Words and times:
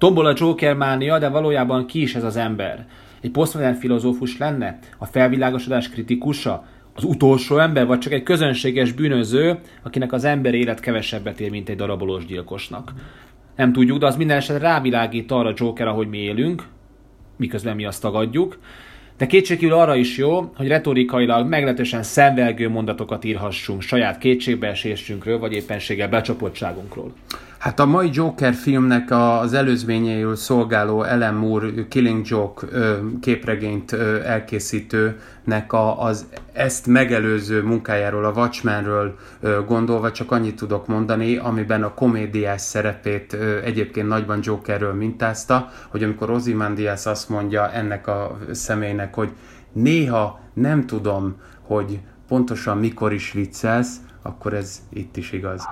Tombol 0.00 0.26
a 0.26 0.34
Joker 0.36 0.74
mánia, 0.74 1.18
de 1.18 1.28
valójában 1.28 1.86
ki 1.86 2.02
is 2.02 2.14
ez 2.14 2.24
az 2.24 2.36
ember? 2.36 2.86
Egy 3.20 3.30
posztmodern 3.30 3.74
filozófus 3.74 4.38
lenne? 4.38 4.78
A 4.98 5.06
felvilágosodás 5.06 5.88
kritikusa? 5.88 6.64
Az 6.94 7.04
utolsó 7.04 7.58
ember, 7.58 7.86
vagy 7.86 7.98
csak 7.98 8.12
egy 8.12 8.22
közönséges 8.22 8.92
bűnöző, 8.92 9.58
akinek 9.82 10.12
az 10.12 10.24
ember 10.24 10.54
élet 10.54 10.80
kevesebbet 10.80 11.40
ér, 11.40 11.50
mint 11.50 11.68
egy 11.68 11.76
darabolós 11.76 12.26
gyilkosnak? 12.26 12.92
Nem 13.56 13.72
tudjuk, 13.72 13.98
de 13.98 14.06
az 14.06 14.16
minden 14.16 14.36
esetre 14.36 14.68
rávilágít 14.68 15.30
arra 15.30 15.52
Joker, 15.56 15.86
ahogy 15.86 16.08
mi 16.08 16.18
élünk, 16.18 16.62
miközben 17.36 17.76
mi 17.76 17.84
azt 17.84 18.02
tagadjuk. 18.02 18.58
De 19.16 19.26
kétségkívül 19.26 19.74
arra 19.74 19.94
is 19.94 20.16
jó, 20.16 20.52
hogy 20.56 20.68
retorikailag 20.68 21.48
meglehetősen 21.48 22.02
szenvelgő 22.02 22.68
mondatokat 22.68 23.24
írhassunk 23.24 23.82
saját 23.82 24.18
kétségbeesésünkről, 24.18 25.38
vagy 25.38 25.52
éppenséggel 25.52 26.08
becsapottságunkról. 26.08 27.12
Hát 27.58 27.80
a 27.80 27.86
mai 27.86 28.10
Joker 28.12 28.54
filmnek 28.54 29.10
az 29.10 29.52
előzményeiről 29.52 30.36
szolgáló 30.36 31.02
Ellen 31.02 31.34
Moore 31.34 31.68
Killing 31.88 32.26
Joke 32.28 32.66
képregényt 33.20 33.92
elkészítőnek 34.24 35.72
az 35.96 36.26
ezt 36.52 36.86
megelőző 36.86 37.62
munkájáról, 37.62 38.24
a 38.24 38.32
Watchmenről 38.32 39.16
gondolva 39.66 40.12
csak 40.12 40.30
annyit 40.30 40.56
tudok 40.56 40.86
mondani, 40.86 41.36
amiben 41.36 41.82
a 41.82 41.94
komédiás 41.94 42.60
szerepét 42.60 43.36
egyébként 43.64 44.08
nagyban 44.08 44.38
Jokerről 44.42 44.94
mintázta, 44.94 45.68
hogy 45.88 46.02
amikor 46.02 46.30
Ozymandias 46.30 47.06
azt 47.06 47.28
mondja 47.28 47.72
ennek 47.72 48.06
a 48.06 48.38
személynek, 48.52 49.14
hogy 49.14 49.30
néha 49.72 50.40
nem 50.52 50.86
tudom, 50.86 51.34
hogy 51.62 52.00
pontosan 52.28 52.78
mikor 52.78 53.12
is 53.12 53.32
viccelsz, 53.32 53.96
akkor 54.22 54.54
ez 54.54 54.80
itt 54.92 55.16
is 55.16 55.32
igaz. 55.32 55.64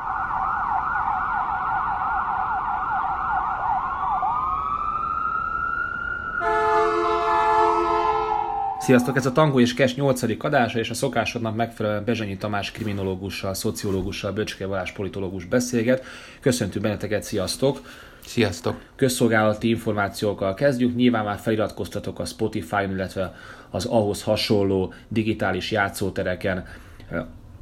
Sziasztok, 8.85 9.17
ez 9.17 9.27
a 9.27 9.33
Tangó 9.33 9.61
és 9.61 9.75
Kes 9.75 9.95
8. 9.95 10.45
adása, 10.45 10.79
és 10.79 10.91
a 10.91 10.95
szokásodnak 10.95 11.57
megfelelően 11.57 12.05
Bezsenyi 12.05 12.37
Tamás 12.37 12.71
kriminológussal, 12.71 13.55
szociológussal, 13.55 14.33
Böcske 14.33 14.67
Valás 14.67 14.93
politológus 14.93 15.45
beszélget. 15.45 16.05
Köszöntünk 16.41 16.85
benneteket, 16.85 17.23
sziasztok! 17.23 17.81
Sziasztok! 18.25 18.81
Közszolgálati 18.97 19.69
információkkal 19.69 20.55
kezdjük. 20.55 20.95
Nyilván 20.95 21.25
már 21.25 21.39
feliratkoztatok 21.39 22.19
a 22.19 22.25
Spotify-on, 22.25 22.91
illetve 22.91 23.35
az 23.71 23.85
ahhoz 23.85 24.23
hasonló 24.23 24.93
digitális 25.09 25.71
játszótereken 25.71 26.65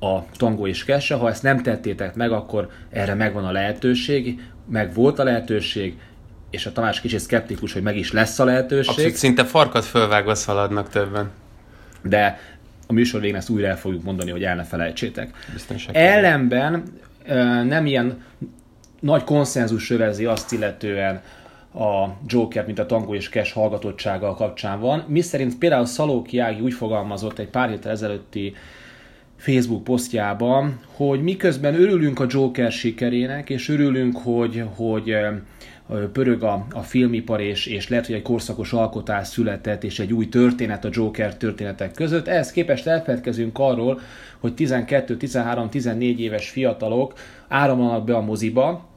a 0.00 0.24
Tangó 0.36 0.66
és 0.66 0.84
Kesse. 0.84 1.14
Ha 1.14 1.28
ezt 1.28 1.42
nem 1.42 1.62
tettétek 1.62 2.14
meg, 2.14 2.32
akkor 2.32 2.68
erre 2.90 3.14
megvan 3.14 3.44
a 3.44 3.52
lehetőség, 3.52 4.40
meg 4.68 4.94
volt 4.94 5.18
a 5.18 5.24
lehetőség, 5.24 5.98
és 6.52 6.66
a 6.66 6.72
Tamás 6.72 7.00
kicsit 7.00 7.20
szkeptikus, 7.20 7.72
hogy 7.72 7.82
meg 7.82 7.96
is 7.96 8.12
lesz 8.12 8.38
a 8.38 8.44
lehetőség. 8.44 8.90
Abszolút, 8.90 9.14
szinte 9.14 9.44
farkat 9.44 9.84
fölvágva 9.84 10.34
szaladnak 10.34 10.88
többen. 10.88 11.30
De 12.02 12.38
a 12.86 12.92
műsor 12.92 13.20
végén 13.20 13.36
ezt 13.36 13.48
újra 13.48 13.66
el 13.66 13.78
fogjuk 13.78 14.02
mondani, 14.02 14.30
hogy 14.30 14.44
el 14.44 14.54
ne 14.54 14.64
felejtsétek. 14.64 15.30
Ellenben 15.92 16.82
nem 17.66 17.86
ilyen 17.86 18.22
nagy 19.00 19.24
konszenzus 19.24 19.90
övezi 19.90 20.24
azt 20.24 20.52
illetően 20.52 21.22
a 21.74 22.06
Joker, 22.26 22.66
mint 22.66 22.78
a 22.78 22.86
Tango 22.86 23.14
és 23.14 23.28
Cash 23.28 23.54
hallgatottsága 23.54 24.34
kapcsán 24.34 24.80
van. 24.80 25.04
Mi 25.08 25.20
szerint 25.20 25.58
például 25.58 25.86
Szalóki 25.86 26.38
Ági 26.38 26.60
úgy 26.60 26.72
fogalmazott 26.72 27.38
egy 27.38 27.48
pár 27.48 27.68
héttel 27.68 27.90
ezelőtti 27.90 28.54
Facebook 29.36 29.84
posztjában, 29.84 30.80
hogy 30.86 31.22
miközben 31.22 31.74
örülünk 31.74 32.20
a 32.20 32.26
Joker 32.28 32.72
sikerének, 32.72 33.50
és 33.50 33.68
örülünk, 33.68 34.16
hogy, 34.16 34.64
hogy 34.74 35.16
pörög 36.12 36.42
a, 36.42 36.66
a 36.72 36.80
filmipar, 36.80 37.40
és, 37.40 37.66
és 37.66 37.88
lehet, 37.88 38.06
hogy 38.06 38.14
egy 38.14 38.22
korszakos 38.22 38.72
alkotás 38.72 39.28
született, 39.28 39.84
és 39.84 39.98
egy 39.98 40.12
új 40.12 40.28
történet 40.28 40.84
a 40.84 40.88
Joker 40.92 41.36
történetek 41.36 41.92
között. 41.92 42.28
Ehhez 42.28 42.50
képest 42.50 42.86
elfeledkezünk 42.86 43.58
arról, 43.58 44.00
hogy 44.38 44.54
12, 44.54 45.16
13, 45.16 45.68
14 45.68 46.20
éves 46.20 46.50
fiatalok 46.50 47.12
áramlanak 47.48 48.04
be 48.04 48.16
a 48.16 48.20
moziba, 48.20 48.90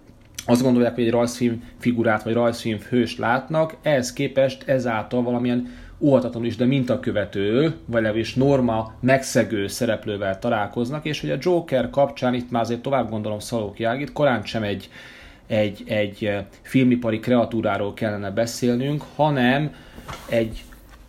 azt 0.48 0.62
gondolják, 0.62 0.96
hogy 0.96 1.04
egy 1.04 1.12
rajzfilm 1.12 1.64
figurát 1.80 2.24
vagy 2.24 2.34
rajzfilm 2.34 2.80
hőst 2.90 3.18
látnak, 3.18 3.76
ehhez 3.82 4.14
képest 4.14 4.64
ezáltal 4.68 5.24
valamilyen 5.24 5.68
óhatatlanul 6.00 6.48
is, 6.48 6.56
de 6.56 6.66
mintakövető, 6.66 7.62
vagy 7.86 8.02
legalábbis 8.02 8.34
norma 8.34 8.94
megszegő 9.00 9.68
szereplővel 9.68 10.40
találkoznak, 10.40 11.06
és 11.06 11.22
hogy 11.22 11.32
a 11.32 11.38
Joker 11.40 11.90
kapcsán 11.90 12.34
itt 12.34 12.52
már 12.52 12.62
azért 12.62 12.82
tovább 12.82 13.10
gondolom 13.10 13.40
Szalóki 13.40 13.84
Ágit, 13.84 14.12
korán 14.12 14.44
sem 14.44 14.64
egy, 14.64 14.90
egy, 15.48 15.84
egy 15.86 16.32
filmipari 16.62 17.20
kreatúráról 17.20 17.94
kellene 17.94 18.32
beszélnünk, 18.32 19.04
hanem 19.16 19.76
egy 20.30 20.64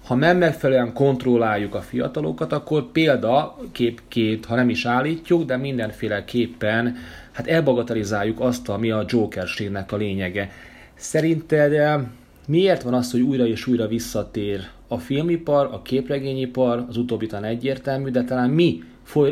ha 0.06 0.14
nem 0.14 0.36
megfelelően 0.36 0.92
kontrolláljuk 0.92 1.74
a 1.74 1.80
fiatalokat, 1.80 2.52
akkor 2.52 2.90
példa 2.92 3.58
képként, 3.72 4.44
ha 4.44 4.54
nem 4.54 4.68
is 4.68 4.84
állítjuk, 4.84 5.44
de 5.44 5.56
mindenféleképpen 5.56 6.96
hát 7.32 7.46
elbagatelizáljuk 7.46 8.40
azt, 8.40 8.68
ami 8.68 8.90
a 8.90 9.04
Jokerségnek 9.08 9.92
a 9.92 9.96
lényege. 9.96 10.50
Szerinted 10.94 12.00
miért 12.46 12.82
van 12.82 12.94
az, 12.94 13.10
hogy 13.10 13.20
újra 13.20 13.46
és 13.46 13.66
újra 13.66 13.86
visszatér 13.86 14.60
a 14.88 14.98
filmipar, 14.98 15.68
a 15.72 15.82
képregényipar, 15.82 16.84
az 16.88 16.96
utóbbi 16.96 17.26
talán 17.26 17.44
egyértelmű, 17.44 18.10
de 18.10 18.24
talán 18.24 18.50
mi 18.50 18.82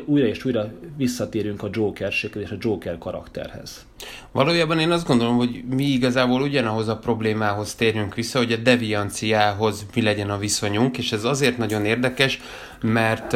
újra 0.04 0.26
és 0.26 0.44
újra 0.44 0.72
visszatérünk 0.96 1.62
a 1.62 1.68
Joker 1.72 2.12
és 2.34 2.50
a 2.50 2.56
Joker 2.58 2.98
karakterhez. 2.98 3.86
Valójában 4.32 4.78
én 4.78 4.90
azt 4.90 5.06
gondolom, 5.06 5.36
hogy 5.36 5.64
mi 5.70 5.84
igazából 5.84 6.42
ugyanahoz 6.42 6.88
a 6.88 6.96
problémához 6.96 7.74
térjünk 7.74 8.14
vissza, 8.14 8.38
hogy 8.38 8.52
a 8.52 8.56
devianciához 8.56 9.86
mi 9.94 10.02
legyen 10.02 10.30
a 10.30 10.38
viszonyunk, 10.38 10.98
és 10.98 11.12
ez 11.12 11.24
azért 11.24 11.58
nagyon 11.58 11.84
érdekes, 11.84 12.40
mert 12.82 13.32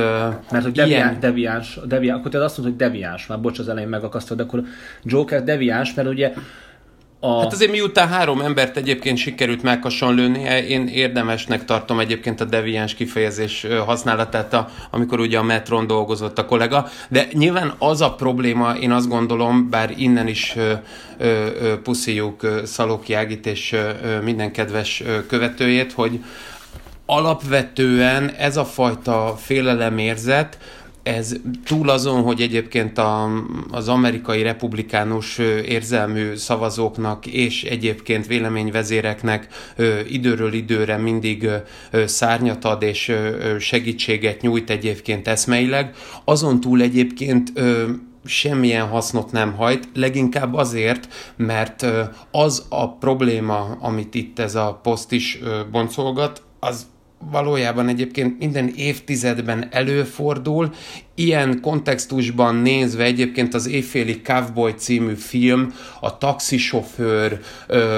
Mert 0.50 0.64
hogy 0.64 0.72
devián, 0.72 1.08
ilyen... 1.08 1.20
deviáns, 1.20 1.78
deviáns, 1.86 2.18
akkor 2.18 2.30
te 2.30 2.44
azt 2.44 2.58
mondod, 2.58 2.78
hogy 2.78 2.88
deviáns, 2.88 3.26
már 3.26 3.40
bocs, 3.40 3.58
az 3.58 3.68
elején 3.68 3.88
megakasztod, 3.88 4.36
de 4.36 4.42
akkor 4.42 4.62
Joker 5.02 5.44
deviáns, 5.44 5.94
mert 5.94 6.08
ugye 6.08 6.32
a... 7.20 7.40
Hát 7.40 7.52
azért 7.52 7.70
miután 7.70 8.08
három 8.08 8.40
embert 8.40 8.76
egyébként 8.76 9.18
sikerült 9.18 9.62
meghason 9.62 10.14
lőni, 10.14 10.42
én 10.68 10.86
érdemesnek 10.86 11.64
tartom 11.64 12.00
egyébként 12.00 12.40
a 12.40 12.44
deviáns 12.44 12.94
kifejezés 12.94 13.66
használatát, 13.86 14.52
a, 14.52 14.68
amikor 14.90 15.20
ugye 15.20 15.38
a 15.38 15.42
metron 15.42 15.86
dolgozott 15.86 16.38
a 16.38 16.44
kollega, 16.44 16.88
de 17.08 17.28
nyilván 17.32 17.74
az 17.78 18.00
a 18.00 18.14
probléma, 18.14 18.72
én 18.72 18.92
azt 18.92 19.08
gondolom, 19.08 19.70
bár 19.70 19.94
innen 19.96 20.26
is 20.26 20.54
ö, 20.56 20.72
ö, 21.18 21.80
puszíjuk 21.82 22.62
Szalóki 22.64 23.12
Ágit 23.14 23.46
és 23.46 23.72
ö, 23.72 24.20
minden 24.22 24.52
kedves 24.52 25.02
követőjét, 25.28 25.92
hogy 25.92 26.20
alapvetően 27.06 28.30
ez 28.30 28.56
a 28.56 28.64
fajta 28.64 29.34
félelemérzet, 29.38 30.58
ez 31.08 31.32
túl 31.64 31.88
azon, 31.88 32.22
hogy 32.22 32.40
egyébként 32.40 32.98
a, 32.98 33.30
az 33.70 33.88
amerikai 33.88 34.42
republikánus 34.42 35.38
érzelmű 35.64 36.34
szavazóknak 36.34 37.26
és 37.26 37.64
egyébként 37.64 38.26
véleményvezéreknek 38.26 39.48
időről 40.08 40.52
időre 40.52 40.96
mindig 40.96 41.48
szárnyat 42.04 42.64
ad 42.64 42.82
és 42.82 43.12
segítséget 43.58 44.40
nyújt 44.40 44.70
egyébként 44.70 45.28
eszmeileg, 45.28 45.94
azon 46.24 46.60
túl 46.60 46.80
egyébként 46.80 47.52
semmilyen 48.24 48.86
hasznot 48.86 49.32
nem 49.32 49.52
hajt, 49.52 49.88
leginkább 49.94 50.54
azért, 50.54 51.08
mert 51.36 51.86
az 52.30 52.66
a 52.68 52.96
probléma, 52.96 53.76
amit 53.80 54.14
itt 54.14 54.38
ez 54.38 54.54
a 54.54 54.80
poszt 54.82 55.12
is 55.12 55.38
boncolgat, 55.70 56.42
az 56.60 56.86
valójában 57.18 57.88
egyébként 57.88 58.38
minden 58.38 58.72
évtizedben 58.76 59.68
előfordul, 59.70 60.74
ilyen 61.14 61.60
kontextusban 61.60 62.54
nézve 62.54 63.04
egyébként 63.04 63.54
az 63.54 63.66
Éjféli 63.66 64.20
Cowboy 64.20 64.72
című 64.72 65.14
film, 65.14 65.74
a 66.00 66.18
taxisofőr, 66.18 67.40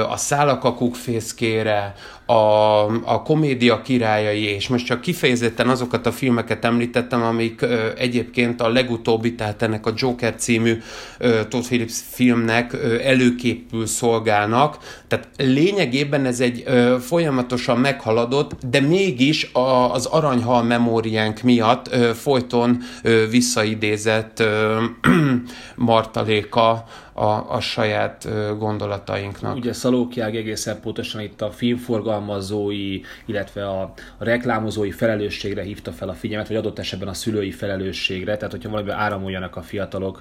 a 0.09 0.17
Szálakakuk 0.17 0.95
fészkére, 0.95 1.95
a, 2.31 2.85
a 3.05 3.23
komédia 3.23 3.83
királyai, 3.83 4.43
és 4.43 4.69
most 4.69 4.87
csak 4.87 5.01
kifejezetten 5.01 5.69
azokat 5.69 6.07
a 6.07 6.13
filmeket 6.13 6.65
említettem, 6.65 7.23
amik 7.23 7.63
ö, 7.63 7.89
egyébként 7.97 8.61
a 8.61 8.69
legutóbbi, 8.69 9.35
tehát 9.35 9.63
ennek 9.63 9.87
a 9.87 9.93
Joker 9.97 10.35
című 10.35 10.79
ö, 11.19 11.41
Todd 11.49 11.63
Phillips 11.63 12.01
filmnek 12.11 12.73
ö, 12.73 12.99
előképül 13.03 13.87
szolgálnak. 13.87 14.79
Tehát 15.09 15.29
lényegében 15.37 16.25
ez 16.25 16.41
egy 16.41 16.63
ö, 16.67 16.97
folyamatosan 17.01 17.79
meghaladott, 17.79 18.65
de 18.71 18.81
mégis 18.81 19.53
a, 19.53 19.93
az 19.93 20.07
aranyhal 20.07 20.63
memóriánk 20.63 21.43
miatt 21.43 21.93
ö, 21.93 22.11
folyton 22.15 22.79
ö, 23.03 23.29
visszaidézett 23.31 24.41
ö, 24.41 24.83
martaléka 25.77 26.85
a, 27.13 27.55
a 27.55 27.61
saját 27.61 28.29
gondolatainknak. 28.59 29.57
Ugye 29.57 29.73
Szalókjág 29.73 30.37
egészen 30.37 30.81
pontosan 30.81 31.21
itt 31.21 31.41
a 31.41 31.51
filmforgalmazói, 31.51 33.01
illetve 33.27 33.69
a, 33.69 33.81
a 34.19 34.25
reklámozói 34.25 34.91
felelősségre 34.91 35.63
hívta 35.63 35.93
fel 35.93 36.09
a 36.09 36.15
figyelmet, 36.15 36.49
vagy 36.49 36.57
adott 36.57 36.79
esetben 36.79 37.09
a 37.09 37.15
szülői 37.15 37.51
felelősségre, 37.51 38.37
tehát 38.37 38.53
hogyha 38.53 38.71
valamiben 38.71 38.99
áramoljanak 38.99 39.57
a 39.57 39.63
fiatalok, 39.63 40.21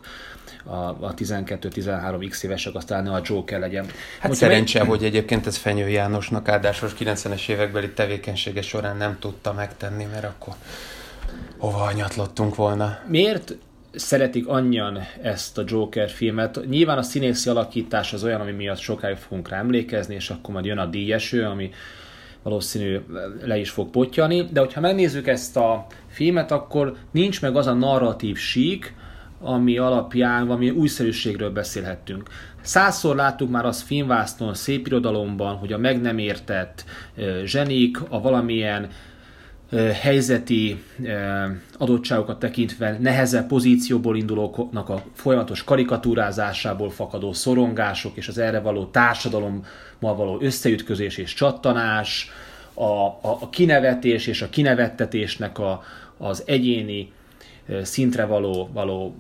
a, 0.64 0.76
a 0.76 1.14
12-13 1.14 2.28
x 2.30 2.44
évesek, 2.44 2.76
aztán 2.76 3.04
ne 3.04 3.12
a 3.12 3.22
Joker 3.24 3.60
legyen. 3.60 3.86
Hát 4.20 4.28
Most 4.28 4.40
szerencse, 4.40 4.80
meg... 4.80 4.90
hogy 4.90 5.04
egyébként 5.04 5.48
ez 5.48 5.58
Fenyő 5.58 5.90
Jánosnak 5.90 6.48
áldásos 6.48 6.94
90-es 7.00 7.50
évekbeli 7.50 7.90
tevékenysége 7.90 8.62
során 8.62 8.98
nem 8.98 9.18
tudta 9.20 9.54
megtenni, 9.54 10.08
mert 10.12 10.24
akkor 10.24 10.54
hova 11.58 11.82
anyatlottunk 11.82 12.56
volna. 12.56 12.98
Miért 13.08 13.56
szeretik 13.92 14.48
annyian 14.48 15.00
ezt 15.22 15.58
a 15.58 15.64
Joker 15.66 16.10
filmet. 16.10 16.60
Nyilván 16.70 16.98
a 16.98 17.02
színészi 17.02 17.50
alakítás 17.50 18.14
az 18.14 18.24
olyan, 18.24 18.42
ami 18.42 18.52
miatt 18.52 18.80
sokáig 18.80 19.16
fogunk 19.16 19.50
rá 19.50 19.58
emlékezni, 19.58 20.16
és 20.16 20.30
akkor 20.30 20.54
majd 20.54 20.66
jön 20.66 20.78
a 20.78 20.86
díjeső, 20.86 21.44
ami 21.44 21.72
valószínű 22.44 23.00
le 23.44 23.58
is 23.58 23.70
fog 23.70 23.90
potyani, 23.90 24.44
de 24.52 24.60
hogyha 24.60 24.82
megnézzük 24.82 25.28
ezt 25.28 25.58
a 25.58 25.86
filmet, 26.08 26.52
akkor 26.52 26.96
nincs 27.12 27.42
meg 27.42 27.56
az 27.56 27.68
a 27.68 27.74
narratív 27.74 28.38
sík, 28.38 28.94
ami 29.42 29.78
alapján 29.78 30.48
valami 30.48 30.70
újszerűségről 30.70 31.50
beszélhettünk. 31.50 32.30
Százszor 32.62 33.16
láttuk 33.16 33.50
már 33.50 33.66
az 33.66 33.82
filmvászton, 33.82 34.54
szép 34.54 34.88
irodalomban, 34.88 35.56
hogy 35.56 35.74
a 35.74 35.78
meg 35.78 36.02
nem 36.02 36.18
értett 36.18 36.84
zsenik, 37.44 37.98
a 38.10 38.22
valamilyen 38.22 38.90
helyzeti 40.02 40.84
adottságokat 41.78 42.40
tekintve 42.40 42.98
nehezebb 43.00 43.48
pozícióból 43.48 44.18
indulóknak 44.18 44.90
a 44.90 45.04
folyamatos 45.14 45.64
karikatúrázásából 45.64 46.90
fakadó 46.90 47.34
szorongások 47.34 48.18
és 48.18 48.28
az 48.28 48.38
erre 48.38 48.60
való 48.60 48.86
társadalommal 48.86 49.64
való 50.00 50.38
összeütközés 50.42 51.18
és 51.18 51.34
csattanás, 51.34 52.32
a, 52.74 53.06
a, 53.06 53.20
a 53.22 53.50
kinevetés 53.50 54.28
és 54.28 54.42
a 54.42 54.50
kinevettetésnek 54.50 55.60
a, 55.60 55.84
az 56.18 56.44
egyéni 56.46 57.12
szintre 57.82 58.26
való, 58.26 58.70
való 58.74 59.16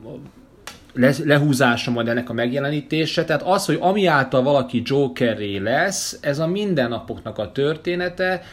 le, 0.94 1.14
lehúzása 1.24 1.92
majd 1.92 2.08
ennek 2.08 2.30
a 2.30 2.34
megjelenítése. 2.34 3.26
Tehát 3.26 3.42
az, 3.42 3.66
hogy 3.66 3.78
ami 3.80 4.06
által 4.06 4.44
valaki 4.44 4.82
Jokerré 4.86 5.58
lesz, 5.58 6.18
ez 6.22 6.40
a 6.40 6.48
mindennapoknak 6.48 7.38
a 7.38 7.52
története, 7.52 8.44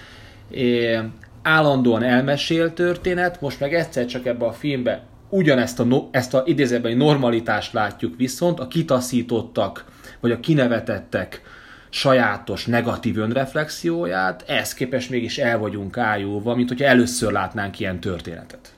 állandóan 1.47 2.03
elmesél 2.03 2.73
történet, 2.73 3.41
most 3.41 3.61
meg 3.61 3.75
egyszer 3.75 4.07
csak 4.07 4.27
ebbe 4.27 4.47
a 4.47 4.53
filmbe 4.53 5.03
ugyanezt 5.29 5.81
a, 5.81 6.09
ezt 6.11 6.35
a 6.35 6.43
idézőben 6.47 6.97
normalitást 6.97 7.73
látjuk 7.73 8.17
viszont 8.17 8.61
a 8.61 8.69
kitaszítottak, 8.69 9.85
vagy 10.21 10.31
a 10.31 10.41
kinevetettek 10.41 11.43
sajátos 11.91 12.67
negatív 12.67 13.19
önreflexióját, 13.19 14.45
ehhez 14.47 14.75
képest 14.75 15.11
mégis 15.11 15.39
el 15.39 15.59
vagyunk 15.59 15.97
ájulva, 15.97 16.55
mint 16.55 16.69
hogyha 16.69 16.85
először 16.85 17.33
látnánk 17.33 17.81
ilyen 17.81 18.01
történetet. 18.01 18.75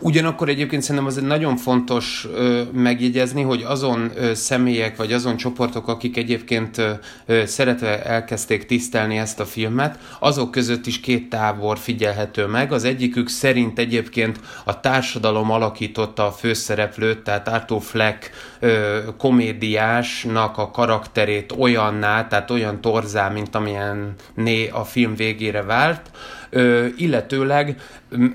Ugyanakkor 0.00 0.48
egyébként 0.48 0.82
szerintem 0.82 1.06
az 1.06 1.18
egy 1.18 1.24
nagyon 1.24 1.56
fontos 1.56 2.26
ö, 2.34 2.62
megjegyezni, 2.72 3.42
hogy 3.42 3.62
azon 3.62 4.10
ö, 4.14 4.34
személyek 4.34 4.96
vagy 4.96 5.12
azon 5.12 5.36
csoportok, 5.36 5.88
akik 5.88 6.16
egyébként 6.16 6.78
ö, 7.26 7.44
szeretve 7.44 8.04
elkezdték 8.04 8.66
tisztelni 8.66 9.18
ezt 9.18 9.40
a 9.40 9.44
filmet, 9.44 9.98
azok 10.18 10.50
között 10.50 10.86
is 10.86 11.00
két 11.00 11.28
tábor 11.28 11.78
figyelhető 11.78 12.46
meg. 12.46 12.72
Az 12.72 12.84
egyikük 12.84 13.28
szerint 13.28 13.78
egyébként 13.78 14.40
a 14.64 14.80
társadalom 14.80 15.50
alakította 15.50 16.26
a 16.26 16.32
főszereplőt, 16.32 17.18
tehát 17.18 17.48
Arthur 17.48 17.82
Fleck 17.82 18.30
ö, 18.60 18.98
komédiásnak 19.18 20.58
a 20.58 20.70
karakterét 20.70 21.52
olyanná, 21.58 22.26
tehát 22.26 22.50
olyan 22.50 22.80
torzá, 22.80 23.28
mint 23.28 23.54
amilyen 23.54 24.14
né 24.34 24.68
a 24.68 24.84
film 24.84 25.14
végére 25.14 25.62
vált. 25.62 26.10
Ö, 26.50 26.86
illetőleg 26.96 27.80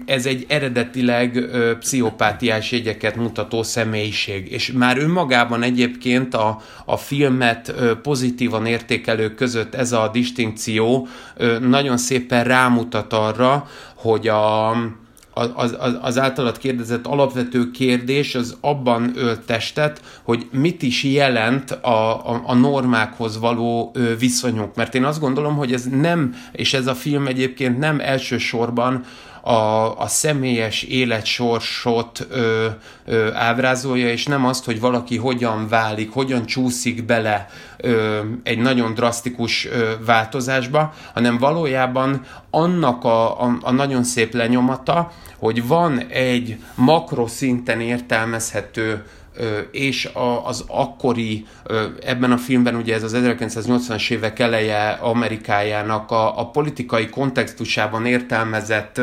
ez 0.06 0.26
egy 0.26 0.46
eredetileg 0.48 1.36
ö, 1.36 1.78
pszichopátiás 1.78 2.72
jegyeket 2.72 3.16
mutató 3.16 3.64
személyiség, 3.64 4.52
és 4.52 4.72
már 4.72 4.98
önmagában 4.98 5.64
egyébként 5.64 6.34
a, 6.34 6.62
a 6.86 6.98
filmet 6.98 7.74
ö, 7.78 7.96
pozitívan 8.02 8.66
értékelők 8.66 9.36
között 9.36 9.76
ez 9.76 9.92
a 9.92 10.10
distinkció 10.14 11.08
ö, 11.38 11.60
nagyon 11.60 11.98
szépen 11.98 12.44
rámutat 12.44 13.14
arra, 13.14 13.68
hogy 13.96 14.28
a 14.28 14.76
az, 15.34 15.76
az, 15.80 15.98
az 16.02 16.20
általad 16.20 16.58
kérdezett 16.58 17.06
alapvető 17.06 17.72
kérdés 17.72 18.36
az 18.36 18.58
abban 18.62 19.12
ölt 19.16 19.42
testet, 19.42 20.02
hogy 20.24 20.48
mit 20.52 20.82
is 20.82 21.04
jelent 21.04 21.72
a, 21.72 22.30
a, 22.32 22.42
a 22.46 22.54
normákhoz 22.54 23.40
való 23.40 23.96
viszonyunk. 24.20 24.76
Mert 24.76 24.96
én 24.96 25.04
azt 25.04 25.20
gondolom, 25.20 25.56
hogy 25.56 25.74
ez 25.74 25.86
nem, 25.86 26.36
és 26.52 26.74
ez 26.74 26.88
a 26.88 26.96
film 26.96 27.28
egyébként 27.28 27.78
nem 27.78 28.00
elsősorban 28.00 29.04
a, 29.42 30.00
a 30.00 30.08
személyes 30.08 30.84
életsorsot 30.84 32.28
ö, 32.30 32.68
ö, 33.06 33.34
ábrázolja, 33.34 34.10
és 34.10 34.26
nem 34.26 34.46
azt, 34.46 34.66
hogy 34.66 34.80
valaki 34.80 35.18
hogyan 35.18 35.68
válik, 35.68 36.12
hogyan 36.12 36.46
csúszik 36.46 37.06
bele 37.06 37.48
ö, 37.78 38.20
egy 38.44 38.58
nagyon 38.58 38.94
drasztikus 38.94 39.66
ö, 39.66 39.92
változásba, 40.06 40.94
hanem 41.14 41.38
valójában 41.38 42.26
annak 42.50 43.04
a, 43.04 43.42
a, 43.42 43.58
a 43.62 43.72
nagyon 43.72 44.04
szép 44.04 44.34
lenyomata, 44.34 45.12
hogy 45.38 45.68
van 45.68 46.00
egy 46.10 46.58
makroszinten 46.76 47.82
értelmezhető 47.82 49.04
és 49.72 50.10
az 50.44 50.64
akkori, 50.68 51.46
ebben 52.06 52.32
a 52.32 52.38
filmben 52.38 52.76
ugye 52.76 52.94
ez 52.94 53.04
az 53.04 53.16
1980-as 53.16 54.12
évek 54.12 54.40
eleje 54.40 54.90
Amerikájának 54.90 56.12
a, 56.12 56.40
a 56.40 56.50
politikai 56.50 57.10
kontextusában 57.10 58.06
értelmezett 58.06 59.02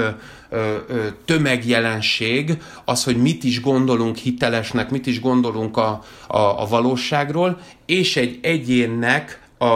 tömegjelenség, 1.25 2.63
az, 2.85 3.05
hogy 3.05 3.17
mit 3.17 3.45
is 3.45 3.61
gondolunk 3.61 4.17
hitelesnek, 4.17 4.91
mit 4.91 5.07
is 5.07 5.21
gondolunk 5.21 5.77
a, 5.77 6.03
a, 6.27 6.39
a 6.39 6.67
valóságról, 6.69 7.61
és 7.87 8.17
egy 8.17 8.39
egyénnek 8.43 9.41
a, 9.59 9.67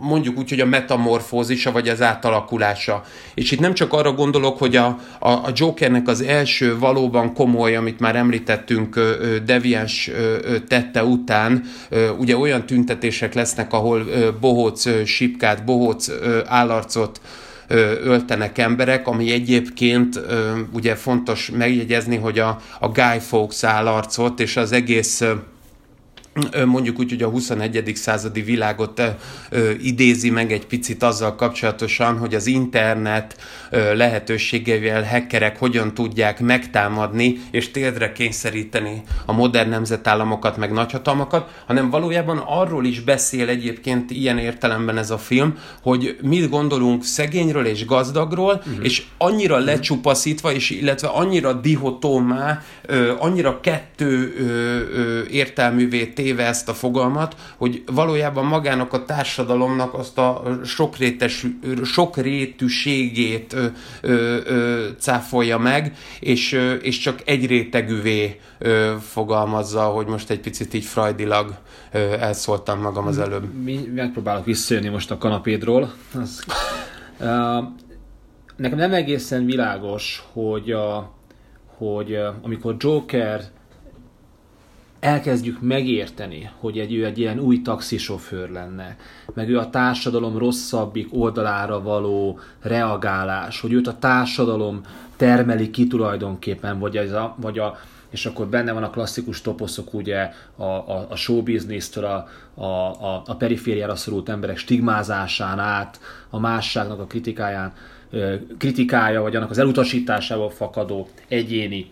mondjuk 0.00 0.38
úgy, 0.38 0.48
hogy 0.48 0.60
a 0.60 0.66
metamorfózisa, 0.66 1.72
vagy 1.72 1.88
az 1.88 2.02
átalakulása. 2.02 3.04
És 3.34 3.50
itt 3.50 3.60
nem 3.60 3.74
csak 3.74 3.92
arra 3.92 4.12
gondolok, 4.12 4.58
hogy 4.58 4.76
a, 4.76 4.86
a, 5.18 5.28
a 5.28 5.50
Jokernek 5.54 6.08
az 6.08 6.20
első 6.20 6.78
valóban 6.78 7.34
komoly, 7.34 7.76
amit 7.76 8.00
már 8.00 8.16
említettünk, 8.16 9.00
devians 9.44 10.10
tette 10.68 11.04
után, 11.04 11.64
ugye 12.18 12.36
olyan 12.36 12.66
tüntetések 12.66 13.34
lesznek, 13.34 13.72
ahol 13.72 14.04
bohóc 14.40 15.04
sipkát, 15.04 15.64
bohóc 15.64 16.08
állarcot 16.46 17.20
öltenek 18.04 18.58
emberek, 18.58 19.08
ami 19.08 19.32
egyébként 19.32 20.20
ugye 20.72 20.94
fontos 20.94 21.50
megjegyezni, 21.50 22.16
hogy 22.16 22.38
a, 22.38 22.60
a 22.80 22.88
Guy 22.88 23.18
Fawkes 23.20 23.64
állarcot 23.64 24.40
és 24.40 24.56
az 24.56 24.72
egész 24.72 25.22
mondjuk 26.64 26.98
úgy, 26.98 27.10
hogy 27.10 27.22
a 27.22 27.28
21. 27.28 27.92
századi 27.94 28.42
világot 28.42 29.02
ö, 29.50 29.70
idézi 29.82 30.30
meg 30.30 30.52
egy 30.52 30.66
picit 30.66 31.02
azzal 31.02 31.34
kapcsolatosan, 31.34 32.18
hogy 32.18 32.34
az 32.34 32.46
internet 32.46 33.36
ö, 33.70 33.94
lehetőségeivel 33.94 35.04
hackerek 35.04 35.58
hogyan 35.58 35.94
tudják 35.94 36.40
megtámadni 36.40 37.40
és 37.50 37.70
térdre 37.70 38.12
kényszeríteni 38.12 39.02
a 39.24 39.32
modern 39.32 39.68
nemzetállamokat, 39.68 40.56
meg 40.56 40.72
nagyhatalmakat, 40.72 41.62
hanem 41.66 41.90
valójában 41.90 42.38
arról 42.46 42.84
is 42.84 43.00
beszél 43.00 43.48
egyébként 43.48 44.10
ilyen 44.10 44.38
értelemben 44.38 44.98
ez 44.98 45.10
a 45.10 45.18
film, 45.18 45.58
hogy 45.82 46.16
mit 46.22 46.48
gondolunk 46.48 47.04
szegényről 47.04 47.66
és 47.66 47.84
gazdagról, 47.84 48.54
uh-huh. 48.54 48.84
és 48.84 49.02
annyira 49.18 49.54
uh-huh. 49.54 49.68
lecsupaszítva, 49.68 50.52
és 50.52 50.70
illetve 50.70 51.08
annyira 51.08 51.52
dihotómá, 51.52 52.62
ö, 52.82 53.12
annyira 53.18 53.60
kettő 53.60 54.34
ö, 54.38 54.44
ö, 54.98 55.22
értelművé 55.30 56.04
téve 56.26 56.46
ezt 56.46 56.68
a 56.68 56.74
fogalmat, 56.74 57.36
hogy 57.56 57.82
valójában 57.86 58.44
magának 58.44 58.92
a 58.92 59.04
társadalomnak 59.04 59.94
azt 59.94 60.18
a 60.18 60.42
sokrétes, 60.64 61.46
sokrétűségét 61.84 63.52
ö, 63.52 63.66
ö, 64.00 64.88
cáfolja 64.98 65.58
meg, 65.58 65.96
és, 66.20 66.60
és 66.82 66.98
csak 66.98 67.22
egy 67.24 67.46
rétegűvé 67.46 68.40
ö, 68.58 68.94
fogalmazza, 69.00 69.82
hogy 69.82 70.06
most 70.06 70.30
egy 70.30 70.40
picit 70.40 70.74
így 70.74 70.84
frajdilag 70.84 71.54
ö, 71.92 71.98
elszóltam 71.98 72.80
magam 72.80 73.06
az 73.06 73.18
előbb. 73.18 73.62
Mi, 73.62 73.90
megpróbálok 73.94 74.44
visszajönni 74.44 74.88
most 74.88 75.10
a 75.10 75.18
kanapédról. 75.18 75.92
Az, 76.14 76.44
uh, 77.20 77.64
nekem 78.56 78.78
nem 78.78 78.92
egészen 78.92 79.44
világos, 79.44 80.24
hogy, 80.32 80.70
a, 80.70 81.14
hogy 81.76 82.12
uh, 82.12 82.26
amikor 82.42 82.74
Joker 82.78 83.54
elkezdjük 85.06 85.60
megérteni, 85.60 86.50
hogy 86.58 86.78
egy, 86.78 86.94
ő 86.94 87.04
egy 87.04 87.18
ilyen 87.18 87.38
új 87.38 87.62
taxisofőr 87.62 88.50
lenne, 88.50 88.96
meg 89.34 89.48
ő 89.48 89.58
a 89.58 89.70
társadalom 89.70 90.38
rosszabbik 90.38 91.08
oldalára 91.10 91.82
való 91.82 92.38
reagálás, 92.60 93.60
hogy 93.60 93.72
őt 93.72 93.86
a 93.86 93.98
társadalom 93.98 94.80
termeli 95.16 95.70
ki 95.70 95.86
tulajdonképpen, 95.86 96.78
vagy, 96.78 96.96
ez 96.96 97.12
a, 97.12 97.34
vagy 97.40 97.58
a 97.58 97.78
és 98.10 98.26
akkor 98.26 98.46
benne 98.46 98.72
van 98.72 98.82
a 98.82 98.90
klasszikus 98.90 99.40
toposzok, 99.40 99.94
ugye 99.94 100.30
a, 100.56 100.64
a, 100.64 101.06
a 101.10 101.16
show 101.16 101.42
business-től 101.42 102.04
a, 102.04 102.28
a, 102.54 103.22
a, 103.26 103.36
perifériára 103.38 103.96
szorult 103.96 104.28
emberek 104.28 104.56
stigmázásán 104.56 105.58
át, 105.58 106.00
a 106.30 106.38
másságnak 106.38 107.00
a 107.00 107.04
kritikáján, 107.04 107.72
kritikája, 108.58 109.22
vagy 109.22 109.36
annak 109.36 109.50
az 109.50 109.58
elutasításával 109.58 110.50
fakadó 110.50 111.08
egyéni 111.28 111.90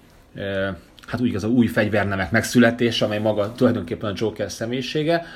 hát 1.06 1.20
úgy 1.20 1.34
az 1.34 1.44
a 1.44 1.48
új 1.48 1.66
fegyvernemek 1.66 2.30
megszületése, 2.30 3.04
amely 3.04 3.18
maga 3.18 3.52
tulajdonképpen 3.52 4.10
a 4.10 4.14
Joker 4.16 4.50
személyisége, 4.50 5.26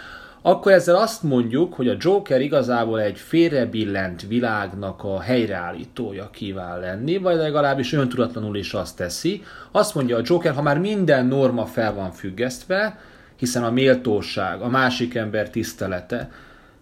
akkor 0.42 0.72
ezzel 0.72 0.96
azt 0.96 1.22
mondjuk, 1.22 1.74
hogy 1.74 1.88
a 1.88 1.96
Joker 1.98 2.40
igazából 2.40 3.00
egy 3.00 3.18
félrebillent 3.18 4.26
világnak 4.28 5.04
a 5.04 5.20
helyreállítója 5.20 6.30
kíván 6.30 6.80
lenni, 6.80 7.16
vagy 7.16 7.36
legalábbis 7.36 7.92
öntudatlanul 7.92 8.56
is 8.56 8.72
azt 8.72 8.96
teszi. 8.96 9.42
Azt 9.70 9.94
mondja 9.94 10.16
a 10.16 10.22
Joker, 10.24 10.54
ha 10.54 10.62
már 10.62 10.78
minden 10.78 11.26
norma 11.26 11.66
fel 11.66 11.94
van 11.94 12.10
függesztve, 12.12 12.98
hiszen 13.36 13.64
a 13.64 13.70
méltóság, 13.70 14.60
a 14.60 14.68
másik 14.68 15.14
ember 15.14 15.50
tisztelete, 15.50 16.30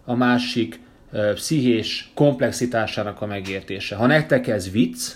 a 0.04 0.14
másik 0.14 0.80
pszichés 1.34 2.10
komplexitásának 2.14 3.20
a 3.20 3.26
megértése. 3.26 3.96
Ha 3.96 4.06
nektek 4.06 4.46
ez 4.46 4.70
vicc, 4.70 5.12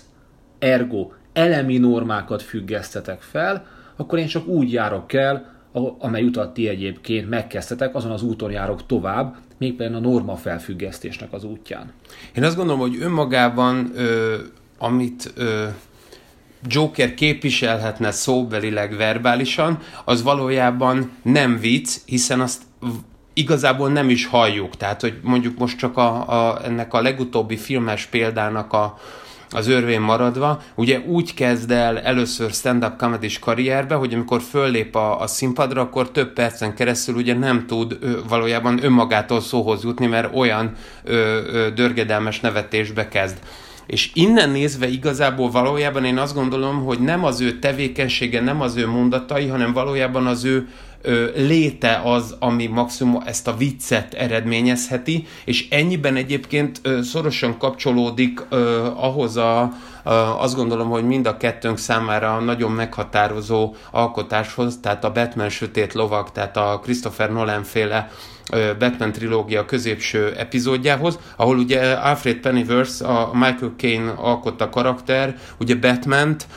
ergo 0.59 1.11
elemi 1.33 1.77
normákat 1.77 2.41
függesztetek 2.41 3.21
fel, 3.21 3.65
akkor 3.95 4.19
én 4.19 4.27
csak 4.27 4.47
úgy 4.47 4.71
járok 4.71 5.13
el, 5.13 5.59
amely 5.99 6.23
utat 6.23 6.53
ti 6.53 6.67
egyébként 6.67 7.29
megkezdtetek, 7.29 7.95
azon 7.95 8.11
az 8.11 8.23
úton 8.23 8.51
járok 8.51 8.85
tovább, 8.85 9.35
mégpedig 9.57 9.95
a 9.95 9.99
norma 9.99 10.35
felfüggesztésnek 10.35 11.33
az 11.33 11.43
útján. 11.43 11.91
Én 12.35 12.43
azt 12.43 12.55
gondolom, 12.55 12.79
hogy 12.79 12.97
önmagában, 13.01 13.91
ö, 13.95 14.35
amit 14.77 15.33
ö, 15.35 15.67
Joker 16.67 17.13
képviselhetne 17.13 18.11
szóbelileg, 18.11 18.95
verbálisan, 18.97 19.79
az 20.05 20.23
valójában 20.23 21.11
nem 21.21 21.59
vicc, 21.59 21.97
hiszen 22.05 22.39
azt 22.39 22.61
igazából 23.33 23.89
nem 23.89 24.09
is 24.09 24.25
halljuk. 24.25 24.77
Tehát, 24.77 25.01
hogy 25.01 25.19
mondjuk 25.21 25.57
most 25.57 25.77
csak 25.77 25.97
a, 25.97 26.29
a, 26.29 26.65
ennek 26.65 26.93
a 26.93 27.01
legutóbbi 27.01 27.57
filmes 27.57 28.05
példának 28.05 28.73
a, 28.73 28.99
az 29.51 29.67
örvén 29.67 30.01
maradva, 30.01 30.61
ugye 30.75 30.99
úgy 30.99 31.33
kezd 31.33 31.71
el 31.71 31.99
először 31.99 32.51
stand-up 32.51 32.97
comedy 32.97 33.29
karrierbe, 33.39 33.95
hogy 33.95 34.13
amikor 34.13 34.41
föllép 34.41 34.95
a, 34.95 35.19
a 35.19 35.27
színpadra, 35.27 35.81
akkor 35.81 36.11
több 36.11 36.33
percen 36.33 36.75
keresztül 36.75 37.15
ugye 37.15 37.37
nem 37.37 37.65
tud 37.67 37.97
ö, 38.01 38.11
valójában 38.29 38.83
önmagától 38.83 39.41
szóhoz 39.41 39.83
jutni, 39.83 40.05
mert 40.05 40.35
olyan 40.35 40.71
ö, 41.03 41.13
ö, 41.13 41.69
dörgedelmes 41.69 42.39
nevetésbe 42.39 43.07
kezd. 43.07 43.37
És 43.85 44.11
innen 44.13 44.49
nézve 44.49 44.87
igazából 44.87 45.51
valójában 45.51 46.05
én 46.05 46.17
azt 46.17 46.35
gondolom, 46.35 46.83
hogy 46.83 46.99
nem 46.99 47.23
az 47.23 47.41
ő 47.41 47.59
tevékenysége, 47.59 48.41
nem 48.41 48.61
az 48.61 48.75
ő 48.75 48.87
mondatai, 48.87 49.47
hanem 49.47 49.73
valójában 49.73 50.25
az 50.25 50.43
ő 50.43 50.67
léte 51.35 52.01
az, 52.03 52.35
ami 52.39 52.67
maximum 52.67 53.21
ezt 53.25 53.47
a 53.47 53.55
viccet 53.55 54.13
eredményezheti, 54.13 55.27
és 55.45 55.69
ennyiben 55.69 56.15
egyébként 56.15 56.81
szorosan 57.03 57.57
kapcsolódik 57.57 58.41
ahhoz 58.95 59.37
a, 59.37 59.71
azt 60.37 60.55
gondolom, 60.55 60.89
hogy 60.89 61.03
mind 61.03 61.25
a 61.27 61.37
kettőnk 61.37 61.77
számára 61.77 62.39
nagyon 62.39 62.71
meghatározó 62.71 63.75
alkotáshoz, 63.91 64.79
tehát 64.81 65.03
a 65.03 65.11
Batman 65.11 65.49
Sötét 65.49 65.93
Lovak, 65.93 66.31
tehát 66.31 66.57
a 66.57 66.79
Christopher 66.83 67.31
Nolan 67.31 67.63
féle 67.63 68.09
Batman 68.79 69.11
trilógia 69.11 69.65
középső 69.65 70.33
epizódjához, 70.37 71.19
ahol 71.35 71.57
ugye 71.57 71.91
Alfred 71.91 72.35
Pennyworth, 72.35 73.09
a 73.09 73.29
Michael 73.33 73.73
Caine 73.77 74.11
alkotta 74.11 74.69
karakter, 74.69 75.37
ugye 75.59 75.75
Batman-t 75.75 76.47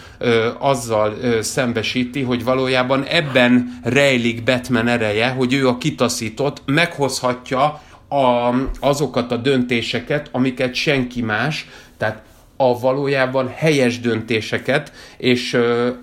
azzal 0.59 1.15
szembesíti, 1.41 2.23
hogy 2.23 2.45
valójában 2.45 3.05
ebben 3.05 3.79
rejlik 3.83 4.45
Batman 4.45 4.89
ereje, 4.89 5.29
hogy 5.29 5.53
ő 5.53 5.69
a 5.69 5.79
kitaszított, 5.79 6.63
meghozhatja 6.67 7.83
a, 8.09 8.55
azokat 8.81 9.33
a 9.33 9.37
döntéseket, 9.37 10.29
amiket 10.33 10.75
senki 10.75 11.23
más, 11.23 11.69
tehát 11.99 12.23
a 12.57 12.79
valójában 12.79 13.49
helyes 13.55 14.01
döntéseket, 14.01 14.93
és 15.17 15.59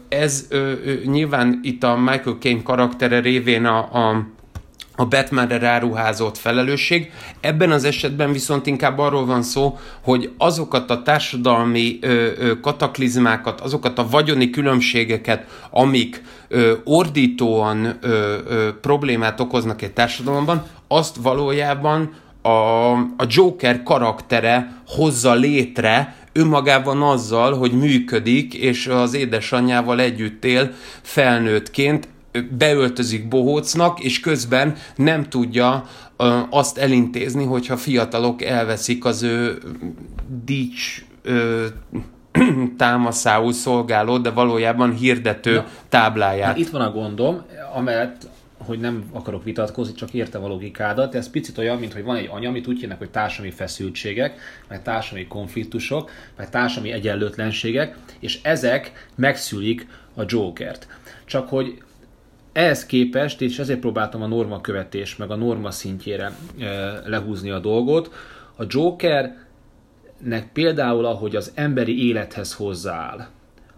ez 0.10 0.48
nyilván 1.05 1.60
itt 1.63 1.83
a 1.83 1.98
Michael 1.98 2.38
Caine 2.39 2.63
karaktere 2.63 3.19
révén 3.19 3.65
a, 3.65 3.77
a 3.77 4.27
a 5.01 5.05
Batmanre 5.05 5.58
ráruházott 5.58 6.38
felelősség. 6.38 7.12
Ebben 7.39 7.72
az 7.72 7.84
esetben 7.84 8.31
viszont 8.31 8.67
inkább 8.67 9.00
arról 9.00 9.25
van 9.25 9.43
szó, 9.43 9.79
hogy 10.01 10.31
azokat 10.38 10.89
a 10.89 11.01
társadalmi 11.01 11.98
ö, 12.01 12.27
ö, 12.38 12.60
kataklizmákat, 12.60 13.62
azokat 13.62 14.00
a 14.00 14.08
vagyoni 14.10 14.50
különbségeket, 14.50 15.46
amik 15.70 16.22
ö, 16.48 16.74
ordítóan 16.84 17.98
ö, 18.01 18.38
ö, 18.48 18.70
problémát 18.81 19.39
okoznak 19.39 19.81
egy 19.81 19.91
társadalomban, 19.91 20.65
azt 20.88 21.15
valójában 21.15 22.13
a, 22.41 22.91
a 22.93 23.25
Joker 23.27 23.84
karaktere 23.84 24.81
hozza 24.88 25.34
létre, 25.34 26.15
önmagában 26.34 27.01
azzal, 27.01 27.58
hogy 27.58 27.72
működik, 27.72 28.53
és 28.53 28.88
az 28.88 29.13
édesanyjával 29.13 30.00
együtt 30.00 30.46
él 30.46 30.74
felnőttként, 31.01 32.08
beöltözik 32.57 33.27
bohócnak, 33.27 34.00
és 34.00 34.19
közben 34.19 34.75
nem 34.95 35.29
tudja 35.29 35.85
azt 36.50 36.77
elintézni, 36.77 37.45
hogyha 37.45 37.77
fiatalok 37.77 38.41
elveszik 38.41 39.05
az 39.05 39.23
ő 39.23 39.57
dics 40.45 41.05
ö, 41.21 41.65
támaszául 42.77 43.53
szolgáló, 43.53 44.17
de 44.17 44.29
valójában 44.29 44.93
hirdető 44.93 45.55
Na, 45.55 45.65
tábláját. 45.89 46.45
Hát 46.45 46.57
itt 46.57 46.69
van 46.69 46.81
a 46.81 46.91
gondom, 46.91 47.41
amelyet 47.73 48.29
hogy 48.65 48.79
nem 48.79 49.03
akarok 49.11 49.43
vitatkozni, 49.43 49.93
csak 49.93 50.13
értem 50.13 50.43
a 50.43 50.47
logikádat, 50.47 51.11
de 51.11 51.17
ez 51.17 51.29
picit 51.29 51.57
olyan, 51.57 51.77
mint 51.77 51.93
hogy 51.93 52.03
van 52.03 52.15
egy 52.15 52.29
anya, 52.31 52.50
amit 52.50 52.67
úgy 52.67 52.79
hívnak, 52.79 52.97
hogy 52.97 53.09
társadalmi 53.09 53.51
feszültségek, 53.51 54.39
meg 54.67 54.81
társadalmi 54.81 55.27
konfliktusok, 55.27 56.11
meg 56.38 56.50
társadalmi 56.50 56.91
egyenlőtlenségek, 56.91 57.97
és 58.19 58.39
ezek 58.43 59.07
megszülik 59.15 59.88
a 60.15 60.21
Jokert. 60.27 60.88
Csak 61.25 61.50
hogy 61.50 61.81
ehhez 62.53 62.86
képest, 62.86 63.41
és 63.41 63.60
ezért 63.60 63.79
próbáltam 63.79 64.22
a 64.22 64.27
norma 64.27 64.62
követés, 64.62 65.15
meg 65.15 65.31
a 65.31 65.36
norma 65.36 65.72
szintjére 65.72 66.31
e, 66.60 67.01
lehúzni 67.05 67.50
a 67.50 67.60
dolgot, 67.60 68.13
a 68.55 68.63
Jokernek 68.67 70.50
például, 70.53 71.05
ahogy 71.05 71.36
az 71.36 71.51
emberi 71.55 72.08
élethez 72.08 72.53
hozzááll, 72.53 73.27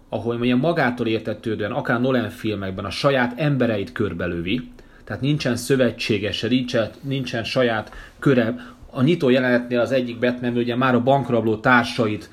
ahogy 0.10 0.38
mondjam, 0.38 0.60
magától 0.60 1.08
értetődően, 1.08 1.72
akár 1.72 2.02
Nolan 2.02 2.30
filmekben 2.30 2.86
a 2.86 2.90
saját 2.90 3.40
embereit 3.40 3.92
körbelövi, 3.92 4.72
tehát 5.04 5.22
nincsen 5.22 5.56
szövetségese, 5.56 6.48
nincsen, 6.48 6.90
nincsen 7.02 7.44
saját 7.44 7.92
köre. 8.20 8.56
A 8.92 9.02
nyitó 9.02 9.30
jelenetnél 9.30 9.80
az 9.80 9.92
egyik 9.92 10.20
Batman 10.20 10.58
ugye 10.58 10.76
már 10.76 10.96
a 10.96 11.04
bankrabló 11.04 11.58
társait 11.58 12.30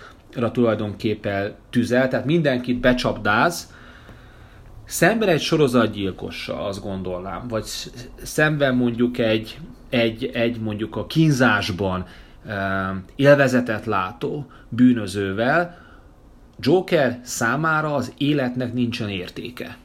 tulajdonképpen 0.53 1.55
tüzel, 1.71 2.09
tehát 2.09 2.27
mindenkit 2.27 2.81
becsapdáz, 2.81 3.73
Szemben 4.91 5.29
egy 5.29 5.41
sorozatgyilkossal, 5.41 6.67
azt 6.67 6.83
gondolnám, 6.83 7.49
vagy 7.49 7.65
szemben 8.23 8.75
mondjuk 8.75 9.19
egy, 9.19 9.59
egy, 9.91 10.25
egy 10.25 10.61
mondjuk 10.61 10.97
a 10.97 11.07
kínzásban 11.07 12.07
élvezetet 13.17 13.87
látó 13.87 14.47
bűnözővel, 14.69 15.79
Joker 16.59 17.21
számára 17.23 17.95
az 17.95 18.13
életnek 18.19 18.73
nincsen 18.73 19.09
értéke. 19.09 19.77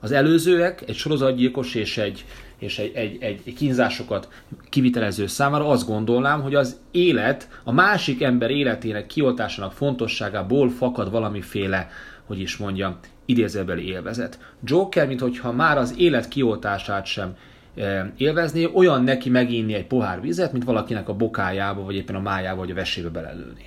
Az 0.00 0.12
előzőek, 0.12 0.82
egy 0.88 0.96
sorozatgyilkos 0.96 1.74
és 1.74 1.98
egy, 1.98 2.24
és 2.58 2.78
egy, 2.78 2.92
egy, 2.94 3.22
egy, 3.22 3.54
kínzásokat 3.54 4.28
kivitelező 4.68 5.26
számára 5.26 5.68
azt 5.68 5.86
gondolnám, 5.86 6.42
hogy 6.42 6.54
az 6.54 6.80
élet, 6.90 7.48
a 7.64 7.72
másik 7.72 8.22
ember 8.22 8.50
életének 8.50 9.06
kioltásának 9.06 9.72
fontosságából 9.72 10.70
fakad 10.70 11.10
valamiféle, 11.10 11.88
hogy 12.26 12.40
is 12.40 12.56
mondjam, 12.56 12.98
idézőbeli 13.30 13.88
élvezet. 13.88 14.38
Joker, 14.64 15.06
mintha 15.06 15.52
már 15.52 15.78
az 15.78 15.94
élet 15.96 16.28
kioltását 16.28 17.06
sem 17.06 17.36
e, 17.76 18.12
élvezné, 18.16 18.68
olyan 18.74 19.04
neki 19.04 19.30
meginni 19.30 19.74
egy 19.74 19.86
pohár 19.86 20.20
vizet, 20.20 20.52
mint 20.52 20.64
valakinek 20.64 21.08
a 21.08 21.14
bokájába, 21.14 21.84
vagy 21.84 21.94
éppen 21.94 22.14
a 22.14 22.20
májába, 22.20 22.60
vagy 22.60 22.70
a 22.70 22.74
vesébe 22.74 23.08
belelőni. 23.08 23.64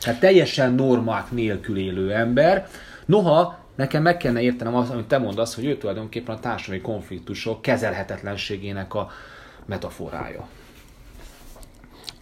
Tehát 0.00 0.20
teljesen 0.20 0.74
normák 0.74 1.30
nélkül 1.30 1.78
élő 1.78 2.12
ember. 2.12 2.66
Noha 3.06 3.58
nekem 3.74 4.02
meg 4.02 4.16
kellene 4.16 4.40
értenem 4.40 4.74
azt, 4.74 4.90
amit 4.90 5.06
te 5.06 5.18
mondasz, 5.18 5.54
hogy 5.54 5.64
ő 5.64 5.76
tulajdonképpen 5.76 6.34
a 6.34 6.40
társadalmi 6.40 6.82
konfliktusok 6.82 7.62
kezelhetetlenségének 7.62 8.94
a 8.94 9.10
metaforája. 9.66 10.48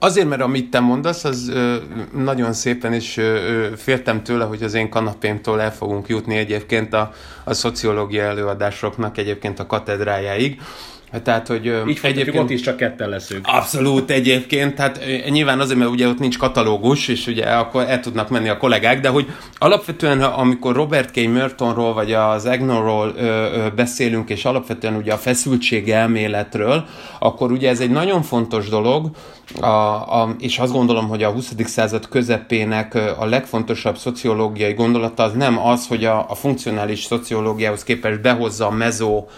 Azért, 0.04 0.28
mert 0.28 0.42
amit 0.42 0.70
te 0.70 0.80
mondasz, 0.80 1.24
az 1.24 1.48
ö, 1.48 1.76
nagyon 2.12 2.52
szépen 2.52 2.92
is 2.92 3.16
ö, 3.16 3.68
féltem 3.76 4.22
tőle, 4.22 4.44
hogy 4.44 4.62
az 4.62 4.74
én 4.74 4.88
kanapémtól 4.88 5.60
el 5.60 5.72
fogunk 5.72 6.08
jutni 6.08 6.36
egyébként 6.36 6.92
a, 6.92 7.12
a 7.44 7.54
szociológia 7.54 8.22
előadásoknak 8.22 9.18
egyébként 9.18 9.58
a 9.58 9.66
katedrájáig, 9.66 10.60
Tehát, 11.22 11.46
hogy 11.46 11.84
Így 11.88 11.98
egyébként 12.02 12.44
ott 12.44 12.50
is 12.50 12.60
csak 12.60 12.76
ketten 12.76 13.08
leszünk. 13.08 13.46
Abszolút 13.46 14.10
egyébként, 14.10 14.74
tehát 14.74 15.00
nyilván 15.28 15.60
azért, 15.60 15.78
mert 15.78 15.90
ugye 15.90 16.08
ott 16.08 16.18
nincs 16.18 16.38
katalógus, 16.38 17.08
és 17.08 17.26
ugye 17.26 17.44
akkor 17.44 17.84
el 17.88 18.00
tudnak 18.00 18.28
menni 18.28 18.48
a 18.48 18.56
kollégák, 18.56 19.00
de 19.00 19.08
hogy 19.08 19.26
alapvetően, 19.58 20.22
amikor 20.22 20.74
Robert 20.74 21.10
K. 21.10 21.28
Mertonról 21.28 21.94
vagy 21.94 22.12
az 22.12 22.46
Agnorról 22.46 23.14
beszélünk, 23.76 24.30
és 24.30 24.44
alapvetően 24.44 24.94
ugye 24.94 25.12
a 25.12 25.16
feszültség 25.16 25.90
elméletről, 25.90 26.84
akkor 27.18 27.52
ugye 27.52 27.68
ez 27.68 27.80
egy 27.80 27.90
nagyon 27.90 28.22
fontos 28.22 28.68
dolog, 28.68 29.10
a, 29.60 29.66
a, 29.66 30.34
és 30.38 30.58
azt 30.58 30.72
gondolom, 30.72 31.08
hogy 31.08 31.22
a 31.22 31.30
20. 31.30 31.52
század 31.64 32.08
közepének 32.08 32.94
a 33.18 33.24
legfontosabb 33.24 33.98
szociológiai 33.98 34.72
gondolata 34.72 35.22
az 35.22 35.32
nem 35.32 35.58
az, 35.58 35.86
hogy 35.86 36.04
a, 36.04 36.30
a 36.30 36.34
funkcionális 36.34 37.04
szociológiához 37.04 37.84
képest 37.84 38.20
behozza 38.20 38.66
a 38.66 38.70
mezó 38.70 39.28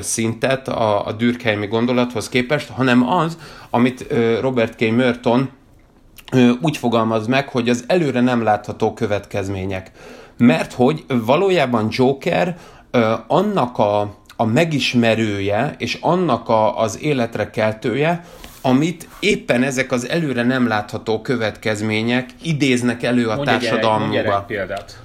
szintet 0.00 0.68
a, 0.68 1.06
a 1.06 1.12
Dürkheimi 1.18 1.66
gondolathoz 1.66 2.28
képest, 2.28 2.68
hanem 2.68 3.08
az, 3.08 3.38
amit 3.70 4.06
Robert 4.40 4.76
K. 4.76 4.90
Merton 4.96 5.50
úgy 6.60 6.76
fogalmaz 6.76 7.26
meg, 7.26 7.48
hogy 7.48 7.68
az 7.68 7.84
előre 7.86 8.20
nem 8.20 8.42
látható 8.42 8.94
következmények. 8.94 9.90
Mert 10.36 10.72
hogy 10.72 11.04
valójában 11.08 11.88
Joker 11.90 12.56
annak 13.26 13.78
a, 13.78 14.00
a 14.36 14.44
megismerője, 14.44 15.74
és 15.78 15.98
annak 16.00 16.48
a, 16.48 16.78
az 16.80 17.02
életre 17.02 17.50
keltője, 17.50 18.24
amit 18.60 19.08
éppen 19.20 19.62
ezek 19.62 19.92
az 19.92 20.08
előre 20.08 20.42
nem 20.42 20.66
látható 20.66 21.20
következmények 21.20 22.30
idéznek 22.42 23.02
elő 23.02 23.26
a 23.28 23.34
mondj 23.34 23.50
társadalmunkba. 23.50 24.30
Mondj 24.30 24.46
példát. 24.46 25.02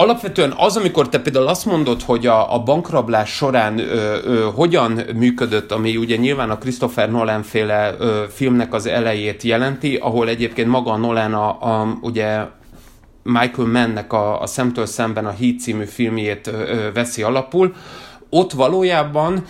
Alapvetően 0.00 0.54
az, 0.56 0.76
amikor 0.76 1.08
te 1.08 1.20
például 1.20 1.46
azt 1.46 1.64
mondod, 1.64 2.02
hogy 2.02 2.26
a, 2.26 2.54
a 2.54 2.62
bankrablás 2.62 3.30
során 3.30 3.78
ö, 3.78 4.18
ö, 4.24 4.48
hogyan 4.54 5.00
működött, 5.14 5.72
ami 5.72 5.96
ugye 5.96 6.16
nyilván 6.16 6.50
a 6.50 6.58
Christopher 6.58 7.10
Nolan 7.10 7.42
féle 7.42 7.94
ö, 7.98 8.24
filmnek 8.30 8.74
az 8.74 8.86
elejét 8.86 9.42
jelenti, 9.42 9.96
ahol 9.96 10.28
egyébként 10.28 10.68
maga 10.68 10.96
Nolan 10.96 11.34
a, 11.34 11.48
a 11.48 11.98
ugye 12.00 12.40
Michael 13.22 13.68
Mannnek 13.68 14.12
a, 14.12 14.40
a 14.40 14.46
Szemtől 14.46 14.86
szemben 14.86 15.26
a 15.26 15.34
Heat 15.38 15.60
című 15.60 15.84
filmjét 15.84 16.46
ö, 16.46 16.92
veszi 16.94 17.22
alapul, 17.22 17.74
ott 18.30 18.52
valójában 18.52 19.44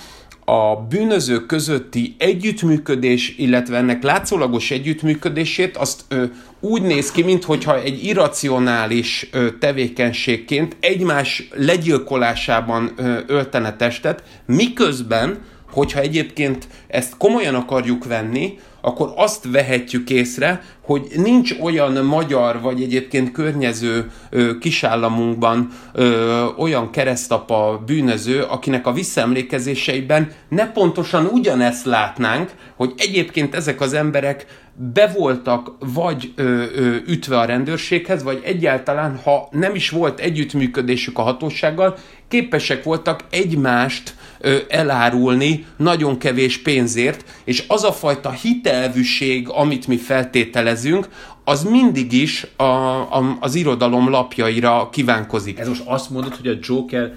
a 0.44 0.76
bűnözők 0.76 1.46
közötti 1.46 2.14
együttműködés, 2.18 3.34
illetve 3.36 3.76
ennek 3.76 4.02
látszólagos 4.02 4.70
együttműködését, 4.70 5.76
azt 5.76 6.04
ö, 6.08 6.24
úgy 6.60 6.82
néz 6.82 7.10
ki, 7.10 7.22
mintha 7.22 7.80
egy 7.82 8.04
irracionális 8.04 9.30
tevékenységként 9.58 10.76
egymás 10.80 11.48
legyilkolásában 11.54 12.92
öltene 13.26 13.76
testet, 13.76 14.22
miközben, 14.46 15.38
hogyha 15.70 16.00
egyébként 16.00 16.68
ezt 16.86 17.16
komolyan 17.16 17.54
akarjuk 17.54 18.04
venni, 18.04 18.58
akkor 18.80 19.12
azt 19.16 19.50
vehetjük 19.50 20.10
észre, 20.10 20.62
hogy 20.82 21.06
nincs 21.16 21.54
olyan 21.60 22.04
magyar, 22.04 22.60
vagy 22.60 22.82
egyébként 22.82 23.32
környező 23.32 24.10
ö, 24.30 24.58
kisállamunkban 24.58 25.68
ö, 25.92 26.44
olyan 26.56 26.90
keresztapa 26.90 27.82
bűnöző, 27.86 28.42
akinek 28.42 28.86
a 28.86 28.92
visszaemlékezéseiben 28.92 30.32
ne 30.48 30.72
pontosan 30.72 31.26
ugyanezt 31.26 31.84
látnánk, 31.84 32.50
hogy 32.76 32.92
egyébként 32.96 33.54
ezek 33.54 33.80
az 33.80 33.92
emberek 33.92 34.46
be 34.80 35.06
voltak 35.06 35.70
vagy 35.78 36.32
ö, 36.34 36.42
ö, 36.74 36.96
ütve 37.06 37.38
a 37.38 37.44
rendőrséghez, 37.44 38.22
vagy 38.22 38.40
egyáltalán, 38.44 39.16
ha 39.16 39.48
nem 39.50 39.74
is 39.74 39.90
volt 39.90 40.20
együttműködésük 40.20 41.18
a 41.18 41.22
hatósággal, 41.22 41.96
képesek 42.28 42.84
voltak 42.84 43.24
egymást 43.30 44.14
ö, 44.40 44.56
elárulni 44.68 45.66
nagyon 45.76 46.18
kevés 46.18 46.58
pénzért, 46.58 47.24
és 47.44 47.64
az 47.68 47.84
a 47.84 47.92
fajta 47.92 48.30
hitelvűség, 48.30 49.48
amit 49.48 49.86
mi 49.86 49.96
feltételezünk, 49.96 51.08
az 51.44 51.62
mindig 51.62 52.12
is 52.12 52.46
a, 52.56 52.62
a, 52.62 53.36
az 53.40 53.54
irodalom 53.54 54.10
lapjaira 54.10 54.88
kívánkozik. 54.92 55.58
Ez 55.58 55.68
most 55.68 55.82
azt 55.84 56.10
mondod, 56.10 56.34
hogy 56.34 56.46
a 56.46 56.58
Joker 56.60 57.12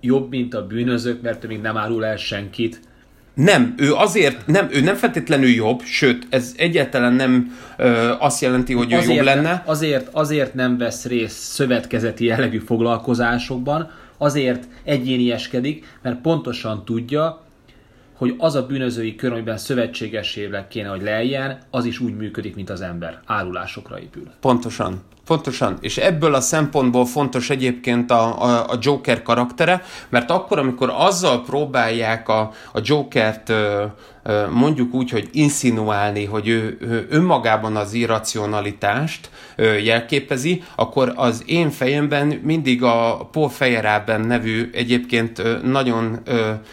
jobb, 0.00 0.30
mint 0.30 0.54
a 0.54 0.66
bűnözők, 0.66 1.22
mert 1.22 1.44
ő 1.44 1.46
még 1.46 1.60
nem 1.60 1.76
árul 1.76 2.04
el 2.04 2.16
senkit, 2.16 2.80
nem, 3.34 3.74
ő 3.76 3.94
azért, 3.94 4.46
nem, 4.46 4.68
ő 4.70 4.80
nem 4.80 4.94
feltétlenül 4.94 5.48
jobb, 5.48 5.82
sőt, 5.82 6.26
ez 6.30 6.54
egyáltalán 6.56 7.12
nem 7.12 7.56
ö, 7.76 8.12
azt 8.18 8.42
jelenti, 8.42 8.72
hogy 8.72 8.92
ő 8.92 8.96
azért, 8.96 9.16
jobb 9.16 9.24
lenne. 9.24 9.62
Azért, 9.66 10.08
azért 10.12 10.54
nem 10.54 10.78
vesz 10.78 11.04
részt 11.04 11.38
szövetkezeti 11.38 12.24
jellegű 12.24 12.58
foglalkozásokban, 12.58 13.90
azért 14.18 14.64
egyénieskedik, 14.84 15.98
mert 16.02 16.20
pontosan 16.20 16.84
tudja, 16.84 17.42
hogy 18.14 18.34
az 18.38 18.54
a 18.54 18.66
bűnözői 18.66 19.14
kör, 19.14 19.32
amiben 19.32 19.58
szövetségesével 19.58 20.68
kéne, 20.68 20.88
hogy 20.88 21.02
lejjen, 21.02 21.58
az 21.70 21.84
is 21.84 22.00
úgy 22.00 22.16
működik, 22.16 22.54
mint 22.54 22.70
az 22.70 22.80
ember. 22.80 23.20
Árulásokra 23.26 24.00
épül. 24.00 24.30
Pontosan. 24.40 25.02
Pontosan, 25.24 25.76
és 25.80 25.96
ebből 25.96 26.34
a 26.34 26.40
szempontból 26.40 27.06
fontos 27.06 27.50
egyébként 27.50 28.10
a, 28.10 28.42
a, 28.42 28.70
a 28.70 28.78
Joker 28.80 29.22
karaktere, 29.22 29.82
mert 30.08 30.30
akkor, 30.30 30.58
amikor 30.58 30.92
azzal 30.96 31.42
próbálják 31.42 32.28
a, 32.28 32.50
a 32.72 32.80
Jokert 32.82 33.48
ö, 33.48 33.84
mondjuk 34.50 34.94
úgy, 34.94 35.10
hogy 35.10 35.28
insinuálni, 35.32 36.24
hogy 36.24 36.48
ő, 36.48 36.76
ő 36.80 37.06
önmagában 37.10 37.76
az 37.76 37.92
irracionalitást 37.92 39.30
jelképezi, 39.82 40.62
akkor 40.74 41.12
az 41.16 41.42
én 41.46 41.70
fejemben 41.70 42.26
mindig 42.26 42.82
a 42.82 43.28
Paul 43.32 43.48
Feyerabend 43.48 44.26
nevű 44.26 44.70
egyébként 44.72 45.62
nagyon 45.62 46.18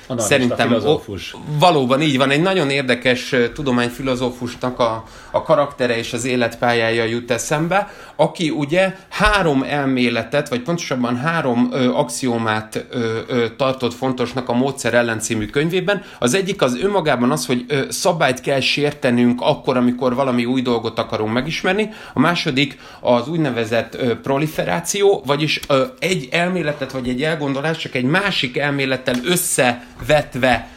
Anarista 0.07 0.17
szerintem 0.17 0.67
filozófus. 0.67 1.35
valóban 1.59 2.01
így 2.01 2.17
van, 2.17 2.29
egy 2.29 2.41
nagyon 2.41 2.69
érdekes 2.69 3.35
tudományfilozófusnak 3.53 4.79
a, 4.79 5.03
a 5.31 5.41
karaktere 5.41 5.97
és 5.97 6.13
az 6.13 6.25
életpályája 6.25 7.03
jut 7.03 7.31
eszembe, 7.31 7.89
aki 8.15 8.49
ugye 8.49 8.95
három 9.09 9.63
elméletet, 9.63 10.49
vagy 10.49 10.61
pontosabban 10.61 11.17
három 11.17 11.69
ö, 11.71 11.93
axiomát 11.93 12.85
ö, 12.89 13.17
ö, 13.27 13.45
tartott 13.57 13.93
fontosnak 13.93 14.49
a 14.49 14.53
Módszer 14.53 14.93
ellen 14.93 15.19
című 15.19 15.45
könyvében. 15.45 16.03
Az 16.19 16.33
egyik 16.33 16.61
az 16.61 16.77
önmagában 16.81 17.31
az, 17.31 17.40
az, 17.41 17.47
hogy 17.47 17.87
szabályt 17.89 18.41
kell 18.41 18.59
sértenünk 18.59 19.41
akkor, 19.41 19.77
amikor 19.77 20.15
valami 20.15 20.45
új 20.45 20.61
dolgot 20.61 20.99
akarunk 20.99 21.33
megismerni. 21.33 21.89
A 22.13 22.19
második 22.19 22.77
az 22.99 23.27
úgynevezett 23.27 23.97
proliferáció, 24.21 25.23
vagyis 25.25 25.59
egy 25.99 26.27
elméletet 26.31 26.91
vagy 26.91 27.09
egy 27.09 27.23
elgondolást 27.23 27.79
csak 27.79 27.95
egy 27.95 28.03
másik 28.03 28.57
elmélettel 28.57 29.15
összevetve 29.23 30.69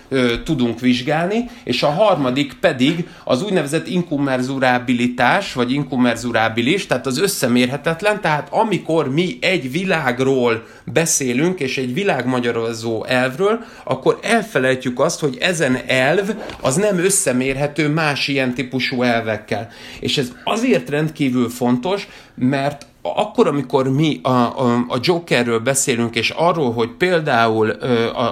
tudunk 0.44 0.80
vizsgálni, 0.80 1.50
és 1.64 1.82
a 1.82 1.90
harmadik 1.90 2.52
pedig 2.60 3.08
az 3.24 3.42
úgynevezett 3.42 3.88
inkummerzurábilitás, 3.88 5.52
vagy 5.52 5.72
inkummerzurábilis, 5.72 6.86
tehát 6.86 7.06
az 7.06 7.18
összemérhetetlen, 7.18 8.20
tehát 8.20 8.48
amikor 8.50 9.12
mi 9.12 9.38
egy 9.40 9.70
világról 9.70 10.66
beszélünk, 10.84 11.60
és 11.60 11.78
egy 11.78 11.94
világmagyarázó 11.94 13.04
elvről, 13.04 13.64
akkor 13.84 14.18
elfelejtjük 14.22 15.00
azt, 15.00 15.20
hogy 15.20 15.36
ezen 15.40 15.78
elv 15.86 16.30
az 16.60 16.76
nem 16.76 16.98
összemérhető 16.98 17.88
más 17.88 18.28
ilyen 18.28 18.54
típusú 18.54 19.02
elvekkel. 19.02 19.68
És 20.00 20.18
ez 20.18 20.32
azért 20.44 20.90
rendkívül 20.90 21.48
fontos, 21.48 22.08
mert 22.34 22.86
akkor, 23.06 23.46
amikor 23.46 23.88
mi 23.88 24.20
a, 24.22 24.28
a, 24.88 24.98
Jokerről 25.00 25.58
beszélünk, 25.58 26.14
és 26.14 26.30
arról, 26.30 26.72
hogy 26.72 26.90
például 26.90 27.70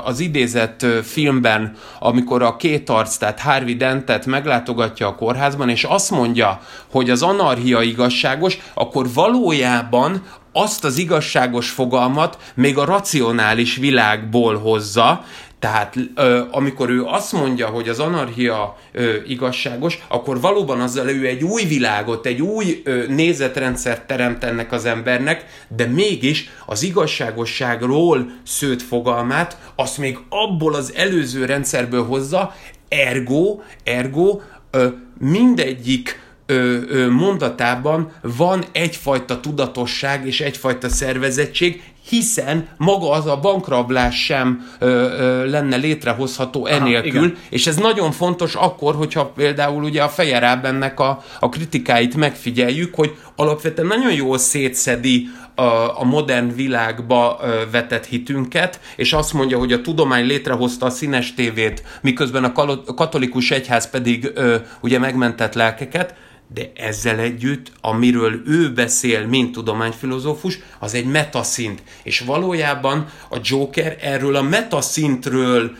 az 0.05 0.21
idézett 0.21 0.87
filmben, 1.03 1.77
amikor 1.99 2.43
a 2.43 2.57
két 2.57 2.91
arc, 2.91 3.17
tehát 3.17 3.41
Harvey 3.41 3.75
Dentet 3.75 4.27
meglátogatja 4.27 5.07
a 5.07 5.15
kórházban, 5.15 5.69
és 5.69 5.85
azt 5.85 6.11
mondja, 6.11 6.61
hogy 6.91 7.11
az 7.11 7.23
anarchia 7.23 7.83
igazságos, 7.83 8.59
akkor 8.75 9.13
valójában 9.15 10.23
azt 10.53 10.85
az 10.85 10.99
igazságos 10.99 11.71
fogalmat 11.71 12.39
még 12.55 12.79
a 12.79 12.85
racionális 12.85 13.77
világból 13.77 14.59
hozza, 14.59 15.25
tehát 15.63 15.97
ö, 16.15 16.43
amikor 16.51 16.91
ő 16.91 17.05
azt 17.05 17.33
mondja, 17.33 17.67
hogy 17.67 17.89
az 17.89 17.99
anarchia 17.99 18.77
ö, 18.93 19.15
igazságos, 19.27 19.99
akkor 20.09 20.41
valóban 20.41 20.81
azzal 20.81 21.09
ő 21.09 21.27
egy 21.27 21.45
új 21.45 21.65
világot, 21.65 22.27
egy 22.27 22.43
új 22.43 22.83
ö, 22.85 23.07
nézetrendszert 23.07 24.07
teremt 24.07 24.45
ennek 24.45 24.73
az 24.73 24.85
embernek, 24.85 25.45
de 25.69 25.87
mégis 25.87 26.49
az 26.67 26.83
igazságosságról 26.83 28.31
szőtt 28.47 28.83
fogalmát, 28.83 29.57
azt 29.77 29.99
még 29.99 30.19
abból 30.29 30.75
az 30.75 30.93
előző 30.95 31.45
rendszerből 31.45 32.05
hozza, 32.05 32.55
ergo, 32.89 33.59
ergo 33.85 34.41
ö, 34.71 34.87
mindegyik 35.19 36.21
ö, 36.47 36.79
ö, 36.89 37.11
mondatában 37.11 38.13
van 38.23 38.65
egyfajta 38.73 39.41
tudatosság 39.41 40.27
és 40.27 40.41
egyfajta 40.41 40.89
szervezettség, 40.89 41.83
hiszen 42.13 42.69
maga 42.77 43.11
az 43.11 43.27
a 43.27 43.37
bankrablás 43.37 44.25
sem 44.25 44.67
ö, 44.79 44.87
ö, 44.87 45.51
lenne 45.51 45.77
létrehozható 45.77 46.67
enélkül, 46.67 47.25
Aha, 47.25 47.35
és 47.51 47.67
ez 47.67 47.77
nagyon 47.77 48.11
fontos 48.11 48.55
akkor, 48.55 48.95
hogyha 48.95 49.27
például 49.27 49.83
ugye 49.83 50.03
a 50.03 50.09
Fejerábennek 50.09 51.01
a, 51.01 51.23
a 51.41 51.49
kritikáit 51.49 52.17
megfigyeljük, 52.17 52.95
hogy 52.95 53.17
alapvetően 53.37 53.87
nagyon 53.87 54.13
jól 54.13 54.39
szétszedi 54.39 55.29
a, 55.55 56.01
a 56.01 56.05
modern 56.05 56.55
világba 56.55 57.41
vetett 57.71 58.07
hitünket, 58.07 58.81
és 58.97 59.13
azt 59.13 59.33
mondja, 59.33 59.59
hogy 59.59 59.73
a 59.73 59.81
tudomány 59.81 60.27
létrehozta 60.27 60.87
a 60.87 60.91
színes 60.91 61.35
tévét, 61.35 61.83
miközben 62.01 62.45
a 62.45 62.53
katolikus 62.95 63.51
egyház 63.51 63.91
pedig 63.91 64.31
ö, 64.35 64.57
ugye 64.81 64.99
megmentett 64.99 65.55
lelkeket, 65.55 66.15
de 66.55 66.73
ezzel 66.75 67.19
együtt, 67.19 67.73
amiről 67.81 68.43
ő 68.47 68.73
beszél, 68.73 69.27
mint 69.27 69.53
tudományfilozófus, 69.53 70.59
az 70.79 70.95
egy 70.95 71.07
metaszint. 71.07 71.83
És 72.03 72.21
valójában 72.21 73.07
a 73.31 73.37
Joker 73.43 73.97
erről 74.01 74.37
a 74.37 74.43
metaszintről 74.43 75.77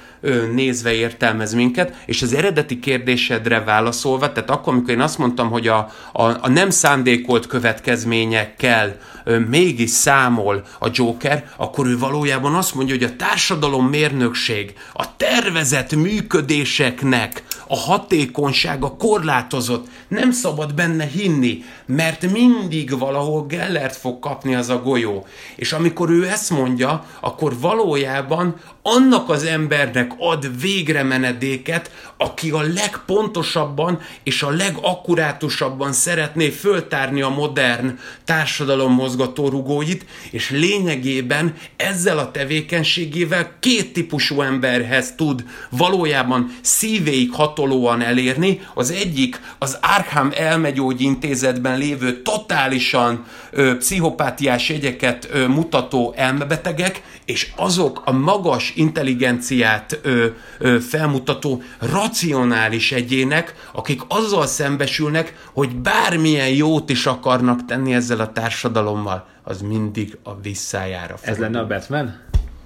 nézve 0.53 0.93
értelmez 0.93 1.55
minket, 1.55 1.95
és 2.07 2.23
az 2.23 2.33
eredeti 2.33 2.79
kérdésedre 2.79 3.61
válaszolva, 3.61 4.33
tehát 4.33 4.51
akkor, 4.51 4.73
amikor 4.73 4.91
én 4.91 5.01
azt 5.01 5.19
mondtam, 5.19 5.51
hogy 5.51 5.69
a, 5.69 5.91
a, 6.13 6.23
a 6.23 6.49
nem 6.49 6.71
szándékolt 6.71 7.47
következményekkel 7.47 8.97
ö, 9.25 9.39
mégis 9.39 9.91
számol 9.91 10.65
a 10.79 10.89
Joker, 10.93 11.51
akkor 11.57 11.87
ő 11.87 11.99
valójában 11.99 12.55
azt 12.55 12.75
mondja, 12.75 12.95
hogy 12.95 13.05
a 13.05 13.17
társadalom 13.17 13.87
mérnökség, 13.87 14.73
a 14.93 15.17
tervezett 15.17 15.95
működéseknek 15.95 17.43
a 17.73 17.77
hatékonysága 17.77 18.97
korlátozott, 18.97 19.87
nem 20.09 20.31
szabad 20.31 20.75
benne 20.75 21.05
hinni, 21.05 21.63
mert 21.87 22.31
mindig 22.31 22.99
valahol 22.99 23.47
Gellert 23.47 23.97
fog 23.97 24.19
kapni 24.19 24.55
az 24.55 24.69
a 24.69 24.83
golyó. 24.83 25.27
És 25.57 25.73
amikor 25.73 26.11
ő 26.11 26.29
ezt 26.29 26.51
mondja, 26.51 27.07
akkor 27.21 27.59
valójában 27.61 28.57
annak 28.83 29.29
az 29.29 29.45
embernek 29.45 30.13
ad 30.19 30.61
végre 30.61 31.03
menedéket, 31.03 31.91
aki 32.17 32.51
a 32.51 32.61
legpontosabban 32.61 34.01
és 34.23 34.43
a 34.43 34.51
legakkurátusabban 34.51 35.93
szeretné 35.93 36.49
föltárni 36.49 37.23
a 37.23 37.29
modern 37.29 37.99
társadalom 38.25 38.93
mozgatórugóit, 38.93 40.07
és 40.31 40.51
lényegében 40.51 41.55
ezzel 41.77 42.19
a 42.19 42.31
tevékenységével 42.31 43.57
két 43.61 43.93
típusú 43.93 44.41
emberhez 44.41 45.15
tud 45.15 45.45
valójában 45.71 46.57
szívéig 46.61 47.33
hatolóan 47.63 48.03
elérni. 48.03 48.61
Az 48.75 48.91
egyik 48.91 49.41
az 49.59 49.79
Arkham 49.83 50.31
elmegyógyintézetben 50.35 51.79
lévő 51.79 52.23
totálisan 52.23 53.25
ö, 53.51 53.77
pszichopátiás 53.77 54.69
jegyeket 54.69 55.29
ö, 55.33 55.47
mutató 55.47 56.15
elmebetegek, 56.17 57.03
és 57.25 57.53
azok 57.57 58.03
a 58.05 58.13
magas 58.13 58.73
intelligenciát 58.77 59.99
ö, 60.03 60.27
ö, 60.59 60.81
felmutató 60.81 61.63
racionális 61.79 62.93
egyének, 62.93 63.55
akik 63.73 64.01
azzal 64.09 64.47
szembesülnek, 64.47 65.35
hogy 65.53 65.77
bármilyen 65.77 66.49
jót 66.49 66.91
is 66.91 67.07
akarnak 67.07 67.65
tenni 67.65 67.95
ezzel 67.95 68.21
a 68.21 68.33
társadalommal, 68.33 69.27
az 69.43 69.61
mindig 69.61 70.19
a 70.23 70.41
visszájára 70.41 71.17
fordul. 71.17 71.35
Ez 71.35 71.39
lenne 71.39 71.59
a 71.59 71.67
Batman? 71.67 72.15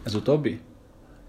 Ez 0.05 0.15
utóbbi? 0.15 0.61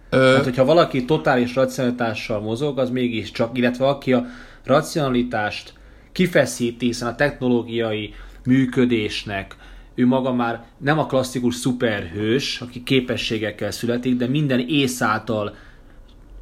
Ö... 0.10 0.34
Hát, 0.36 0.44
hogyha 0.44 0.66
valaki 0.66 1.06
totális 1.06 1.56
racionalitással 1.56 2.40
mozog, 2.40 2.80
az 2.80 2.90
mégiscsak, 2.90 3.58
illetve 3.58 3.88
aki 3.88 4.14
a 4.14 4.26
racionalitást 4.64 5.74
kifeszíti, 6.12 6.86
hiszen 6.86 7.08
a 7.08 7.16
technológiai 7.16 8.14
működésnek, 8.46 9.56
ő 9.96 10.06
maga 10.06 10.34
már 10.34 10.66
nem 10.78 11.00
a 11.00 11.06
klasszikus 11.06 11.56
szuperhős, 11.56 12.62
aki 12.62 12.84
képességekkel 12.84 13.72
születik, 13.72 14.16
de 14.16 14.28
minden 14.28 14.60
ész 14.60 15.02
által 15.02 15.56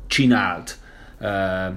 csinált, 0.08 0.78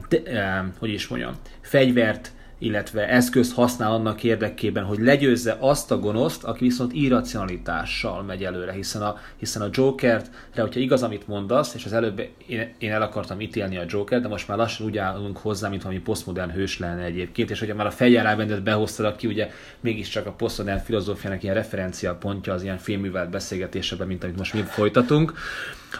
de, 0.09 0.19
uh, 0.27 0.67
hogy 0.79 0.91
is 0.91 1.09
mondjam, 1.09 1.35
fegyvert, 1.61 2.33
illetve 2.59 3.09
eszközt 3.09 3.55
használ 3.55 3.93
annak 3.93 4.25
érdekében, 4.25 4.85
hogy 4.85 4.99
legyőzze 4.99 5.57
azt 5.61 5.91
a 5.91 5.99
gonoszt, 5.99 6.45
aki 6.45 6.65
viszont 6.65 6.93
irracionalitással 6.93 8.23
megy 8.23 8.45
előre, 8.45 8.73
hiszen 8.73 9.03
a, 9.03 9.17
hiszen 9.37 9.63
a 9.63 9.69
Jokert, 9.73 10.31
hogyha 10.57 10.81
igaz, 10.81 11.03
amit 11.03 11.27
mondasz, 11.27 11.75
és 11.75 11.85
az 11.85 11.93
előbb 11.93 12.29
én, 12.47 12.75
én 12.79 12.93
el 12.93 13.03
akartam 13.03 13.41
ítélni 13.41 13.77
a 13.77 13.85
Joker, 13.89 14.21
de 14.21 14.29
most 14.29 14.49
már 14.49 14.59
lassan 14.59 14.87
úgy 14.87 14.99
állunk 14.99 15.39
hozzá, 15.39 15.69
mint 15.69 15.83
valami 15.83 16.01
posztmodern 16.01 16.51
hős 16.51 16.79
lenne 16.79 17.03
egyébként, 17.03 17.51
és 17.51 17.59
hogyha 17.59 17.75
már 17.75 17.87
a 17.87 17.91
fejjelrábendet 17.91 18.63
behoztad, 18.63 19.07
aki 19.07 19.27
ugye 19.27 19.51
mégiscsak 19.81 20.27
a 20.27 20.33
posztmodern 20.33 20.81
filozófiának 20.81 21.43
ilyen 21.43 21.55
referencia 21.55 22.15
pontja 22.15 22.53
az 22.53 22.63
ilyen 22.63 22.79
filmművelt 22.79 23.31
beszélgetésekben, 23.31 24.07
mint 24.07 24.25
amit 24.25 24.39
most 24.39 24.55
mi 24.55 24.61
folytatunk, 24.61 25.33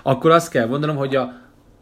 akkor 0.03 0.31
azt 0.31 0.51
kell 0.51 0.67
mondanom, 0.67 0.97
hogy 0.97 1.17
a, 1.17 1.23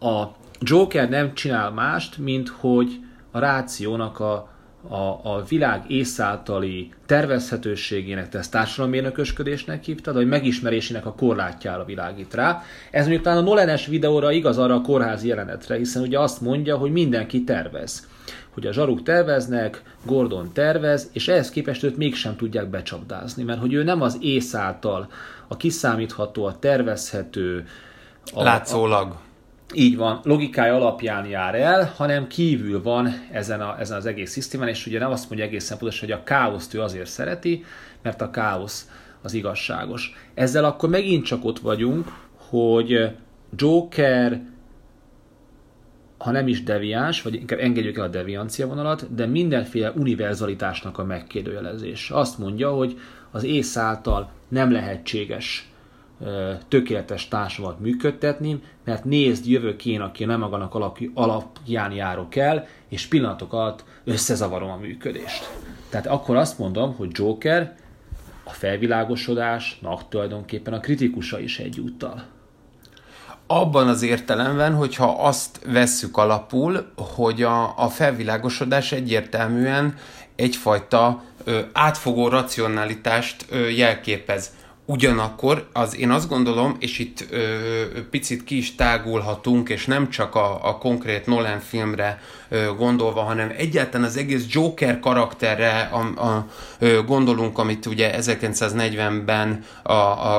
a 0.06 0.36
Joker 0.60 1.08
nem 1.08 1.34
csinál 1.34 1.70
mást, 1.70 2.18
mint 2.18 2.48
hogy 2.48 3.00
a 3.30 3.38
rációnak 3.38 4.20
a, 4.20 4.55
a, 4.88 5.20
a 5.22 5.44
világ 5.48 5.84
észáltali 5.88 6.90
tervezhetőségének, 7.06 8.28
te 8.28 8.38
ezt 8.38 8.50
társadalommérnökösködésnek 8.50 9.84
hívtad, 9.84 10.14
vagy 10.14 10.26
megismerésének 10.26 11.06
a 11.06 11.14
korlátjára 11.14 11.84
világít 11.84 12.34
rá. 12.34 12.62
Ez 12.90 13.02
mondjuk 13.02 13.24
talán 13.24 13.38
a 13.38 13.42
Nolenes 13.42 13.86
videóra 13.86 14.30
igaz 14.30 14.58
arra 14.58 14.74
a 14.74 14.80
kórházi 14.80 15.28
jelenetre, 15.28 15.76
hiszen 15.76 16.02
ugye 16.02 16.18
azt 16.18 16.40
mondja, 16.40 16.76
hogy 16.76 16.92
mindenki 16.92 17.44
tervez. 17.44 18.08
Hogy 18.50 18.66
a 18.66 18.72
zsaruk 18.72 19.02
terveznek, 19.02 19.82
Gordon 20.04 20.52
tervez, 20.52 21.10
és 21.12 21.28
ehhez 21.28 21.50
képest 21.50 21.82
őt 21.82 21.96
mégsem 21.96 22.36
tudják 22.36 22.66
becsapdázni, 22.68 23.42
mert 23.42 23.60
hogy 23.60 23.72
ő 23.72 23.82
nem 23.82 24.02
az 24.02 24.18
észáltal, 24.20 25.08
a 25.48 25.56
kiszámítható, 25.56 26.44
a 26.44 26.58
tervezhető, 26.58 27.66
a, 28.34 28.42
Látszólag. 28.42 29.10
A, 29.10 29.25
így 29.74 29.96
van, 29.96 30.20
logikája 30.24 30.74
alapján 30.74 31.26
jár 31.26 31.54
el, 31.54 31.92
hanem 31.96 32.26
kívül 32.26 32.82
van 32.82 33.08
ezen, 33.32 33.60
a, 33.60 33.76
ezen 33.78 33.96
az 33.96 34.06
egész 34.06 34.30
szisztémán, 34.30 34.68
és 34.68 34.86
ugye 34.86 34.98
nem 34.98 35.10
azt 35.10 35.28
mondja 35.28 35.46
egészen 35.46 35.78
pontosan, 35.78 36.08
hogy 36.08 36.18
a 36.18 36.24
káoszt 36.24 36.74
ő 36.74 36.80
azért 36.80 37.06
szereti, 37.06 37.64
mert 38.02 38.20
a 38.20 38.30
káosz 38.30 38.88
az 39.22 39.32
igazságos. 39.32 40.14
Ezzel 40.34 40.64
akkor 40.64 40.88
megint 40.88 41.24
csak 41.24 41.44
ott 41.44 41.58
vagyunk, 41.58 42.08
hogy 42.36 43.10
Joker, 43.56 44.40
ha 46.18 46.30
nem 46.30 46.48
is 46.48 46.62
deviáns, 46.62 47.22
vagy 47.22 47.34
inkább 47.34 47.58
engedjük 47.58 47.96
el 47.96 48.04
a 48.04 48.08
deviancia 48.08 48.66
vonalat, 48.66 49.14
de 49.14 49.26
mindenféle 49.26 49.90
univerzalitásnak 49.90 50.98
a 50.98 51.04
megkérdőjelezés. 51.04 52.10
Azt 52.10 52.38
mondja, 52.38 52.70
hogy 52.70 52.98
az 53.30 53.44
ész 53.44 53.76
által 53.76 54.30
nem 54.48 54.72
lehetséges 54.72 55.70
tökéletes 56.68 57.28
társadalmat 57.28 57.80
működtetni, 57.80 58.60
mert 58.84 59.04
nézd, 59.04 59.46
jövök 59.46 59.86
én, 59.86 60.00
aki 60.00 60.24
nem 60.24 60.40
magának 60.40 60.74
alapján 61.14 61.92
járok 61.92 62.36
el, 62.36 62.66
és 62.88 63.06
pillanatok 63.06 63.52
alatt 63.52 63.84
összezavarom 64.04 64.70
a 64.70 64.76
működést. 64.76 65.50
Tehát 65.88 66.06
akkor 66.06 66.36
azt 66.36 66.58
mondom, 66.58 66.94
hogy 66.94 67.10
Joker 67.12 67.76
a 68.44 68.50
felvilágosodásnak 68.50 70.08
tulajdonképpen 70.08 70.72
a 70.72 70.80
kritikusa 70.80 71.40
is 71.40 71.58
egyúttal. 71.58 72.24
Abban 73.46 73.88
az 73.88 74.02
értelemben, 74.02 74.74
hogyha 74.74 75.26
azt 75.26 75.60
vesszük 75.66 76.16
alapul, 76.16 76.92
hogy 76.96 77.42
a, 77.42 77.78
a 77.78 77.88
felvilágosodás 77.88 78.92
egyértelműen 78.92 79.94
egyfajta 80.36 81.22
ö, 81.44 81.60
átfogó 81.72 82.28
racionalitást 82.28 83.46
ö, 83.50 83.68
jelképez 83.68 84.50
Ugyanakkor 84.88 85.68
az 85.72 85.96
én 85.96 86.10
azt 86.10 86.28
gondolom, 86.28 86.76
és 86.78 86.98
itt 86.98 87.26
ö, 87.30 87.40
picit 88.10 88.44
ki 88.44 88.56
is 88.56 88.74
tágulhatunk, 88.74 89.68
és 89.68 89.86
nem 89.86 90.10
csak 90.10 90.34
a, 90.34 90.68
a 90.68 90.78
konkrét 90.78 91.26
Nolan 91.26 91.60
filmre 91.60 92.20
ö, 92.48 92.74
gondolva, 92.76 93.20
hanem 93.20 93.52
egyáltalán 93.56 94.06
az 94.06 94.16
egész 94.16 94.44
Joker 94.48 95.00
karakterre 95.00 95.80
a, 95.80 96.26
a, 96.26 96.46
ö, 96.78 97.02
gondolunk, 97.06 97.58
amit 97.58 97.86
ugye 97.86 98.14
1940-ben 98.20 99.64
a, 99.82 99.92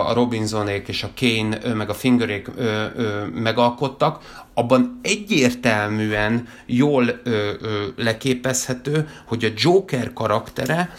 a 0.10 0.14
Robinsonék 0.14 0.88
és 0.88 1.04
a 1.04 1.10
Kane, 1.20 1.58
ö, 1.62 1.74
meg 1.74 1.90
a 1.90 1.94
Fingerék 1.94 2.48
ö, 2.56 2.86
ö, 2.96 3.26
megalkottak, 3.26 4.46
abban 4.54 5.00
egyértelműen 5.04 6.48
jól 6.66 7.06
ö, 7.24 7.52
ö, 7.62 7.86
leképezhető, 7.96 9.10
hogy 9.26 9.46
a 9.46 9.54
Joker 9.56 10.14
karaktere 10.14 10.96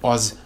az 0.00 0.38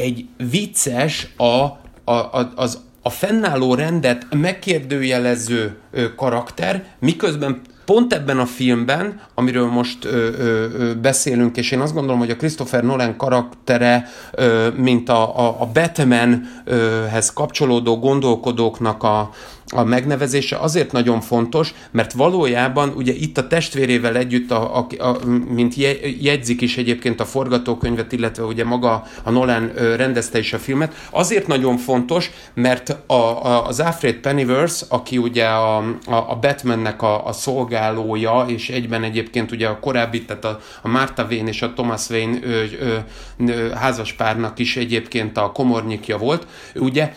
egy 0.00 0.26
vicces, 0.50 1.28
a, 1.36 1.44
a, 1.44 2.12
a, 2.12 2.52
az, 2.54 2.80
a 3.02 3.10
fennálló 3.10 3.74
rendet 3.74 4.26
megkérdőjelező 4.30 5.76
ö, 5.90 6.14
karakter, 6.14 6.84
miközben 6.98 7.60
pont 7.84 8.12
ebben 8.12 8.38
a 8.38 8.46
filmben, 8.46 9.20
amiről 9.34 9.66
most 9.66 10.04
ö, 10.04 10.08
ö, 10.38 10.94
beszélünk, 10.94 11.56
és 11.56 11.70
én 11.70 11.80
azt 11.80 11.94
gondolom, 11.94 12.18
hogy 12.18 12.30
a 12.30 12.36
Christopher 12.36 12.84
Nolan 12.84 13.16
karaktere, 13.16 14.08
ö, 14.32 14.68
mint 14.76 15.08
a, 15.08 15.38
a, 15.38 15.56
a 15.60 15.66
Batmanhez 15.72 17.32
kapcsolódó 17.34 17.98
gondolkodóknak 17.98 19.02
a, 19.02 19.30
a 19.72 19.84
megnevezése 19.84 20.56
azért 20.56 20.92
nagyon 20.92 21.20
fontos, 21.20 21.74
mert 21.90 22.12
valójában 22.12 22.92
ugye 22.96 23.12
itt 23.12 23.38
a 23.38 23.46
testvérével 23.46 24.16
együtt, 24.16 24.50
a, 24.50 24.78
a, 24.78 24.86
a, 24.98 25.18
mint 25.48 25.74
jegyzik 26.20 26.60
is 26.60 26.76
egyébként 26.76 27.20
a 27.20 27.24
forgatókönyvet, 27.24 28.12
illetve 28.12 28.42
ugye 28.42 28.64
maga 28.64 29.04
a 29.22 29.30
Nolan 29.30 29.72
rendezte 29.96 30.38
is 30.38 30.52
a 30.52 30.58
filmet, 30.58 30.94
azért 31.10 31.46
nagyon 31.46 31.76
fontos, 31.76 32.30
mert 32.54 32.96
a, 33.06 33.14
a, 33.14 33.66
az 33.66 33.80
Alfred 33.80 34.14
Pennyworth, 34.14 34.84
aki 34.88 35.18
ugye 35.18 35.46
a, 35.46 35.76
a, 36.06 36.14
a 36.14 36.38
Batmannek 36.40 37.02
a, 37.02 37.26
a 37.26 37.32
szolgálója, 37.32 38.44
és 38.48 38.68
egyben 38.68 39.02
egyébként 39.02 39.52
ugye 39.52 39.68
a 39.68 39.78
korábbi, 39.78 40.24
tehát 40.24 40.44
a, 40.44 40.60
a 40.82 40.88
Martha 40.88 41.24
Wayne 41.30 41.48
és 41.48 41.62
a 41.62 41.72
Thomas 41.72 42.08
Wayne 42.08 42.38
ő, 42.42 42.78
ő, 42.80 43.04
ő, 43.36 43.70
házaspárnak 43.70 44.58
is 44.58 44.76
egyébként 44.76 45.36
a 45.36 45.52
komornyikja 45.52 46.18
volt, 46.18 46.46
ugye 46.74 47.12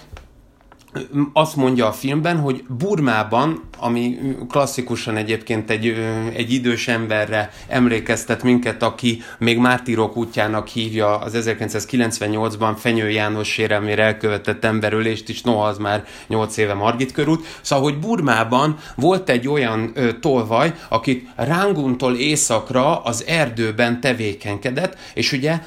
azt 1.33 1.55
mondja 1.55 1.87
a 1.87 1.91
filmben, 1.91 2.37
hogy 2.37 2.63
Burmában, 2.77 3.63
ami 3.77 4.17
klasszikusan 4.49 5.15
egyébként 5.15 5.69
egy, 5.69 5.95
egy 6.33 6.53
idős 6.53 6.87
emberre 6.87 7.51
emlékeztet 7.67 8.43
minket, 8.43 8.83
aki 8.83 9.21
még 9.37 9.57
mártírok 9.57 10.17
útjának 10.17 10.67
hívja 10.67 11.17
az 11.17 11.33
1998-ban 11.35 12.73
Fenyő 12.77 13.09
János 13.09 13.47
sérelmére 13.47 14.03
elkövetett 14.03 14.65
emberölést 14.65 15.29
is, 15.29 15.41
noha 15.41 15.65
az 15.65 15.77
már 15.77 16.05
8 16.27 16.57
éve 16.57 16.73
Margit 16.73 17.11
körút. 17.11 17.45
Szóval, 17.61 17.83
hogy 17.83 17.99
Burmában 17.99 18.77
volt 18.95 19.29
egy 19.29 19.47
olyan 19.47 19.91
ö, 19.93 20.19
tolvaj, 20.19 20.73
aki 20.89 21.27
Ranguntól 21.35 22.15
északra 22.15 23.01
az 23.01 23.23
erdőben 23.27 24.01
tevékenykedett, 24.01 24.97
és 25.13 25.31
ugye 25.31 25.59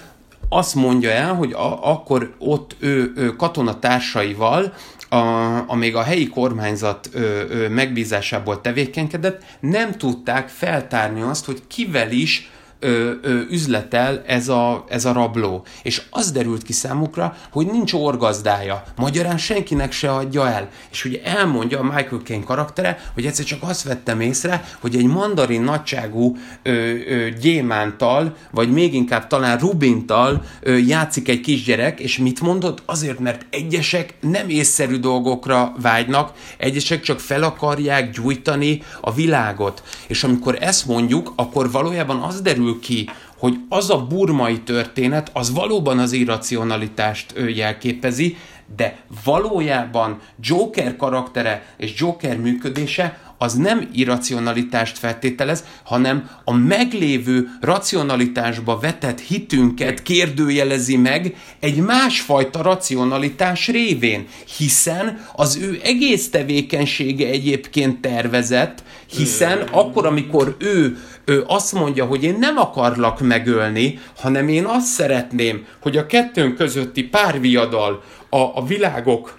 azt 0.48 0.74
mondja 0.74 1.10
el, 1.10 1.34
hogy 1.34 1.52
a, 1.52 1.90
akkor 1.90 2.34
ott 2.38 2.76
ő, 2.78 3.12
ő 3.16 3.36
katonatársaival 3.36 4.74
a, 5.08 5.64
amíg 5.70 5.94
a 5.94 6.02
helyi 6.02 6.28
kormányzat 6.28 7.08
ö, 7.12 7.20
ö, 7.48 7.68
megbízásából 7.68 8.60
tevékenykedett, 8.60 9.42
nem 9.60 9.92
tudták 9.92 10.48
feltárni 10.48 11.20
azt, 11.20 11.44
hogy 11.44 11.62
kivel 11.66 12.10
is 12.10 12.50
ö, 12.86 13.12
ö, 13.22 13.40
üzletel 13.50 14.22
ez 14.26 14.48
a, 14.48 14.84
ez 14.88 15.04
a 15.04 15.12
rabló. 15.12 15.64
És 15.82 16.02
az 16.10 16.32
derült 16.32 16.62
ki 16.62 16.72
számukra, 16.72 17.36
hogy 17.50 17.66
nincs 17.66 17.92
orgazdája. 17.92 18.82
Magyarán 18.96 19.38
senkinek 19.38 19.92
se 19.92 20.12
adja 20.12 20.48
el. 20.48 20.68
És 20.90 21.04
ugye 21.04 21.22
elmondja 21.22 21.78
a 21.78 21.82
Michael 21.82 22.20
Caine 22.24 22.44
karaktere, 22.44 22.98
hogy 23.14 23.26
egyszer 23.26 23.44
csak 23.44 23.62
azt 23.62 23.82
vettem 23.82 24.20
észre, 24.20 24.64
hogy 24.80 24.96
egy 24.96 25.06
mandarin 25.06 25.62
nagyságú 25.62 26.36
ö, 26.62 26.70
ö, 26.70 27.28
gyémántal, 27.28 28.36
vagy 28.50 28.70
még 28.72 28.94
inkább 28.94 29.26
talán 29.26 29.58
rubintal 29.58 30.44
ö, 30.60 30.76
játszik 30.76 31.28
egy 31.28 31.40
kisgyerek, 31.40 32.00
és 32.00 32.18
mit 32.18 32.40
mondott? 32.40 32.82
Azért, 32.84 33.18
mert 33.18 33.46
egyesek 33.50 34.14
nem 34.20 34.48
észszerű 34.48 34.96
dolgokra 34.96 35.72
vágynak, 35.80 36.32
egyesek 36.56 37.00
csak 37.00 37.20
fel 37.20 37.42
akarják 37.42 38.10
gyújtani 38.10 38.82
a 39.00 39.12
világot. 39.12 39.82
És 40.06 40.24
amikor 40.24 40.56
ezt 40.60 40.86
mondjuk, 40.86 41.32
akkor 41.36 41.70
valójában 41.70 42.22
az 42.22 42.40
derül 42.40 42.75
ki, 42.80 43.08
hogy 43.38 43.56
az 43.68 43.90
a 43.90 44.06
burmai 44.06 44.60
történet, 44.60 45.30
az 45.32 45.52
valóban 45.52 45.98
az 45.98 46.12
irracionalitást 46.12 47.34
jelképezi, 47.54 48.36
de 48.76 48.98
valójában 49.24 50.20
Joker 50.40 50.96
karaktere 50.96 51.74
és 51.76 51.92
Joker 51.96 52.36
működése 52.36 53.26
az 53.38 53.54
nem 53.54 53.88
irracionalitást 53.92 54.98
feltételez, 54.98 55.64
hanem 55.82 56.30
a 56.44 56.52
meglévő 56.52 57.48
racionalitásba 57.60 58.78
vetett 58.78 59.20
hitünket 59.20 60.02
kérdőjelezi 60.02 60.96
meg 60.96 61.36
egy 61.60 61.76
másfajta 61.76 62.62
racionalitás 62.62 63.68
révén, 63.68 64.26
hiszen 64.56 65.26
az 65.34 65.56
ő 65.56 65.80
egész 65.82 66.30
tevékenysége 66.30 67.28
egyébként 67.28 68.00
tervezett, 68.00 68.82
hiszen 69.06 69.58
akkor, 69.70 70.06
amikor 70.06 70.56
ő 70.58 70.96
ő 71.28 71.44
azt 71.46 71.72
mondja, 71.72 72.04
hogy 72.04 72.22
én 72.22 72.36
nem 72.38 72.58
akarlak 72.58 73.20
megölni, 73.20 73.98
hanem 74.16 74.48
én 74.48 74.64
azt 74.64 74.86
szeretném, 74.86 75.66
hogy 75.82 75.96
a 75.96 76.06
kettőnk 76.06 76.56
közötti 76.56 77.04
párviadal 77.04 78.02
a, 78.30 78.38
a 78.38 78.64
világok 78.66 79.38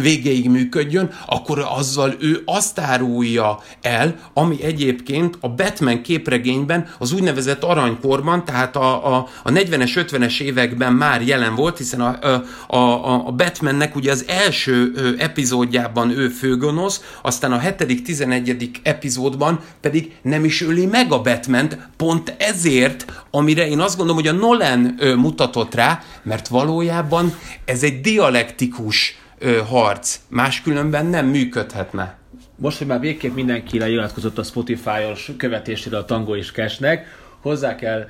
végéig 0.00 0.48
működjön, 0.50 1.10
akkor 1.26 1.66
azzal 1.76 2.14
ő 2.20 2.42
azt 2.44 2.78
árulja 2.78 3.58
el, 3.82 4.16
ami 4.34 4.62
egyébként 4.62 5.38
a 5.40 5.48
Batman 5.48 6.02
képregényben 6.02 6.88
az 6.98 7.12
úgynevezett 7.12 7.62
aranykorban, 7.62 8.44
tehát 8.44 8.76
a, 8.76 9.16
a, 9.16 9.28
a 9.42 9.50
40-es, 9.50 10.06
50-es 10.10 10.40
években 10.40 10.92
már 10.92 11.22
jelen 11.22 11.54
volt, 11.54 11.78
hiszen 11.78 12.00
a, 12.00 12.18
a, 12.66 12.76
a, 12.76 13.26
a 13.26 13.30
Batmannek 13.30 13.96
ugye 13.96 14.10
az 14.10 14.24
első 14.28 14.92
epizódjában 15.18 16.10
ő 16.10 16.28
főgonosz, 16.28 17.02
aztán 17.22 17.52
a 17.52 17.58
7., 17.58 18.02
11. 18.04 18.70
epizódban 18.82 19.60
pedig 19.80 20.12
nem 20.22 20.44
is 20.44 20.62
öli 20.62 20.86
meg 20.86 21.12
a 21.12 21.20
batman 21.20 21.68
pont 21.96 22.34
ezért, 22.38 23.04
amire 23.30 23.68
én 23.68 23.80
azt 23.80 23.96
gondolom, 23.96 24.22
hogy 24.22 24.30
a 24.30 24.38
Nolan 24.38 24.98
mutatott 25.16 25.74
rá, 25.74 26.02
mert 26.22 26.48
valójában 26.48 27.34
ez 27.64 27.82
egy 27.82 28.00
dialektikus 28.00 29.18
ö, 29.40 29.58
harc. 29.66 30.20
Máskülönben 30.28 31.06
nem 31.06 31.26
működhetne. 31.26 32.18
Most, 32.56 32.78
hogy 32.78 32.86
már 32.86 33.00
végképp 33.00 33.34
mindenki 33.34 33.78
leiratkozott 33.78 34.38
a 34.38 34.42
Spotify-os 34.42 35.32
követésére 35.36 35.96
a 35.96 36.04
Tango 36.04 36.36
és 36.36 36.52
Cashnek, 36.52 37.06
hozzá 37.40 37.74
kell 37.74 38.08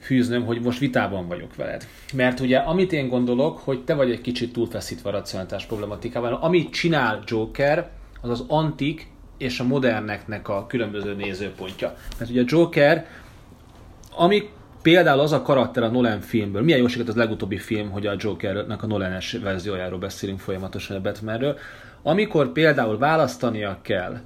fűznöm, 0.00 0.44
hogy 0.44 0.60
most 0.60 0.78
vitában 0.78 1.28
vagyok 1.28 1.56
veled. 1.56 1.86
Mert 2.14 2.40
ugye, 2.40 2.58
amit 2.58 2.92
én 2.92 3.08
gondolok, 3.08 3.58
hogy 3.58 3.84
te 3.84 3.94
vagy 3.94 4.10
egy 4.10 4.20
kicsit 4.20 4.52
túlfeszítve 4.52 5.08
a 5.08 5.12
racionalitás 5.12 5.64
problematikával. 5.66 6.34
Amit 6.34 6.72
csinál 6.72 7.22
Joker, 7.26 7.90
az 8.20 8.30
az 8.30 8.44
antik 8.48 9.10
és 9.38 9.60
a 9.60 9.64
moderneknek 9.64 10.48
a 10.48 10.66
különböző 10.66 11.14
nézőpontja. 11.14 11.96
Mert 12.18 12.30
ugye 12.30 12.42
Joker, 12.46 13.06
ami 14.16 14.48
Például 14.82 15.20
az 15.20 15.32
a 15.32 15.42
karakter 15.42 15.82
a 15.82 15.88
Nolan 15.88 16.20
filmből, 16.20 16.62
milyen 16.62 16.78
jó 16.78 16.86
sikerült 16.86 17.08
az 17.08 17.22
legutóbbi 17.22 17.58
film, 17.58 17.90
hogy 17.90 18.06
a 18.06 18.14
Jokernek 18.18 18.82
a 18.82 18.86
Nolan-es 18.86 19.32
verziójáról 19.32 19.98
beszélünk 19.98 20.40
folyamatosan 20.40 20.96
a 20.96 21.00
Batmanről, 21.00 21.58
amikor 22.02 22.52
például 22.52 22.98
választania 22.98 23.78
kell, 23.82 24.20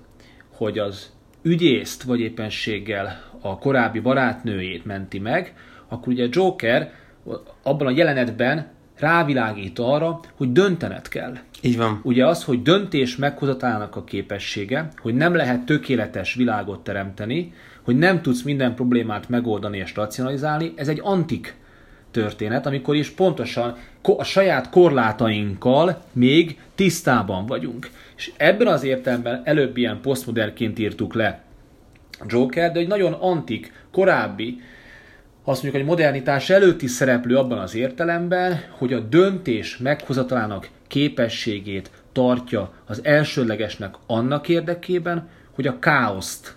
hogy 0.52 0.78
az 0.78 1.12
ügyészt 1.42 2.02
vagy 2.02 2.20
éppenséggel 2.20 3.22
a 3.40 3.58
korábbi 3.58 4.00
barátnőjét 4.00 4.84
menti 4.84 5.18
meg, 5.18 5.54
akkor 5.88 6.12
ugye 6.12 6.26
Joker 6.30 6.92
abban 7.62 7.86
a 7.86 7.90
jelenetben 7.90 8.66
rávilágít 8.98 9.78
arra, 9.78 10.20
hogy 10.36 10.52
döntened 10.52 11.08
kell. 11.08 11.36
Így 11.60 11.76
van. 11.76 12.00
Ugye 12.02 12.26
az, 12.26 12.44
hogy 12.44 12.62
döntés 12.62 13.16
meghozatának 13.16 13.96
a 13.96 14.04
képessége, 14.04 14.88
hogy 14.96 15.14
nem 15.14 15.34
lehet 15.34 15.64
tökéletes 15.64 16.34
világot 16.34 16.84
teremteni, 16.84 17.52
hogy 17.86 17.96
nem 17.96 18.22
tudsz 18.22 18.42
minden 18.42 18.74
problémát 18.74 19.28
megoldani 19.28 19.78
és 19.78 19.94
racionalizálni, 19.94 20.72
ez 20.76 20.88
egy 20.88 21.00
antik 21.02 21.54
történet, 22.10 22.66
amikor 22.66 22.96
is 22.96 23.10
pontosan 23.10 23.76
a 24.16 24.24
saját 24.24 24.70
korlátainkkal 24.70 26.02
még 26.12 26.58
tisztában 26.74 27.46
vagyunk. 27.46 27.90
És 28.16 28.32
ebben 28.36 28.66
az 28.66 28.84
értelemben 28.84 29.42
előbb 29.44 29.76
ilyen 29.76 30.00
posztmodernként 30.00 30.78
írtuk 30.78 31.14
le 31.14 31.42
Joker, 32.26 32.72
de 32.72 32.78
egy 32.78 32.88
nagyon 32.88 33.12
antik, 33.12 33.72
korábbi, 33.90 34.60
azt 35.44 35.62
mondjuk, 35.62 35.82
hogy 35.84 35.96
modernitás 35.96 36.50
előtti 36.50 36.86
szereplő 36.86 37.36
abban 37.36 37.58
az 37.58 37.74
értelemben, 37.74 38.60
hogy 38.70 38.92
a 38.92 39.00
döntés 39.00 39.76
meghozatalának 39.76 40.68
képességét 40.86 41.90
tartja 42.12 42.72
az 42.86 43.00
elsőlegesnek 43.04 43.94
annak 44.06 44.48
érdekében, 44.48 45.28
hogy 45.52 45.66
a 45.66 45.78
káoszt 45.78 46.55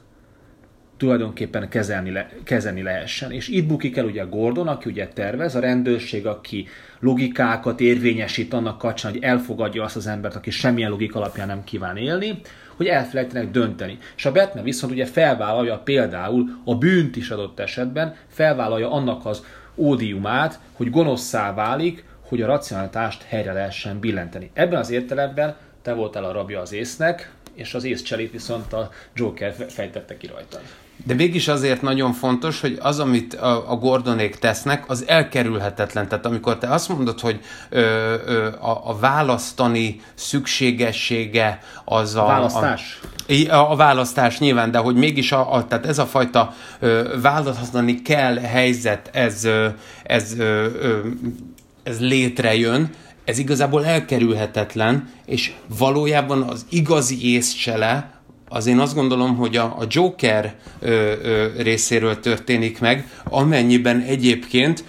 tulajdonképpen 0.99 1.69
kezelni, 1.69 2.12
le, 2.12 2.29
kezelni 2.43 2.81
lehessen. 2.81 3.31
És 3.31 3.47
itt 3.47 3.67
bukik 3.67 3.97
el 3.97 4.05
ugye 4.05 4.23
Gordon, 4.23 4.67
aki 4.67 4.89
ugye 4.89 5.07
tervez, 5.07 5.55
a 5.55 5.59
rendőrség, 5.59 6.25
aki 6.25 6.67
logikákat 6.99 7.79
érvényesít 7.79 8.53
annak 8.53 8.77
kapcsán, 8.77 9.12
hogy 9.12 9.23
elfogadja 9.23 9.83
azt 9.83 9.95
az 9.95 10.07
embert, 10.07 10.35
aki 10.35 10.49
semmilyen 10.49 10.89
logika 10.89 11.19
alapján 11.19 11.47
nem 11.47 11.63
kíván 11.63 11.97
élni, 11.97 12.41
hogy 12.75 12.88
elfelejtenek 12.88 13.51
dönteni. 13.51 13.97
És 14.15 14.25
a 14.25 14.31
Batman 14.31 14.63
viszont 14.63 14.93
ugye 14.93 15.05
felvállalja 15.05 15.77
például 15.77 16.45
a 16.65 16.75
bűnt 16.75 17.15
is 17.15 17.29
adott 17.29 17.59
esetben, 17.59 18.15
felvállalja 18.27 18.91
annak 18.91 19.25
az 19.25 19.43
ódiumát, 19.75 20.59
hogy 20.73 20.89
gonoszszá 20.89 21.53
válik, 21.53 22.03
hogy 22.21 22.41
a 22.41 22.47
racionalitást 22.47 23.23
helyre 23.23 23.53
lehessen 23.53 23.99
billenteni. 23.99 24.51
Ebben 24.53 24.79
az 24.79 24.89
értelemben 24.89 25.55
te 25.81 25.93
voltál 25.93 26.23
a 26.23 26.31
rabja 26.31 26.59
az 26.59 26.73
észnek, 26.73 27.31
és 27.59 27.73
az 27.73 27.83
észcselét 27.83 28.31
viszont 28.31 28.73
a 28.73 28.91
Joker 29.15 29.55
fejtette 29.69 30.17
ki 30.17 30.27
rajta. 30.27 30.59
De 31.05 31.13
mégis 31.13 31.47
azért 31.47 31.81
nagyon 31.81 32.13
fontos, 32.13 32.61
hogy 32.61 32.77
az, 32.81 32.99
amit 32.99 33.33
a, 33.33 33.71
a 33.71 33.75
Gordonék 33.75 34.35
tesznek, 34.35 34.89
az 34.89 35.03
elkerülhetetlen. 35.07 36.07
Tehát 36.07 36.25
amikor 36.25 36.57
te 36.57 36.67
azt 36.67 36.89
mondod, 36.89 37.19
hogy 37.19 37.39
ö, 37.69 37.79
ö, 38.25 38.45
a, 38.45 38.89
a 38.89 38.97
választani 38.99 40.01
szükségessége 40.13 41.59
az 41.85 42.15
a... 42.15 42.25
Választás? 42.25 42.99
A, 43.27 43.51
a, 43.51 43.71
a 43.71 43.75
választás 43.75 44.39
nyilván, 44.39 44.71
de 44.71 44.77
hogy 44.77 44.95
mégis 44.95 45.31
a, 45.31 45.53
a, 45.53 45.67
tehát 45.67 45.85
ez 45.85 45.99
a 45.99 46.05
fajta 46.05 46.53
ö, 46.79 47.15
választani 47.21 48.01
kell 48.01 48.35
helyzet, 48.35 49.09
ez, 49.13 49.43
ö, 49.43 49.67
ez, 50.03 50.39
ö, 50.39 50.65
ö, 50.81 50.99
ez 51.83 51.99
létrejön, 51.99 52.89
ez 53.29 53.37
igazából 53.37 53.85
elkerülhetetlen, 53.85 55.09
és 55.25 55.51
valójában 55.77 56.41
az 56.41 56.65
igazi 56.69 57.33
észcsele 57.33 58.19
az 58.51 58.65
én 58.65 58.79
azt 58.79 58.95
gondolom, 58.95 59.35
hogy 59.35 59.57
a, 59.57 59.63
a 59.63 59.85
Joker 59.89 60.55
ö, 60.79 61.13
ö, 61.23 61.47
részéről 61.61 62.19
történik 62.19 62.79
meg, 62.79 63.07
amennyiben 63.23 63.99
egyébként 63.99 64.83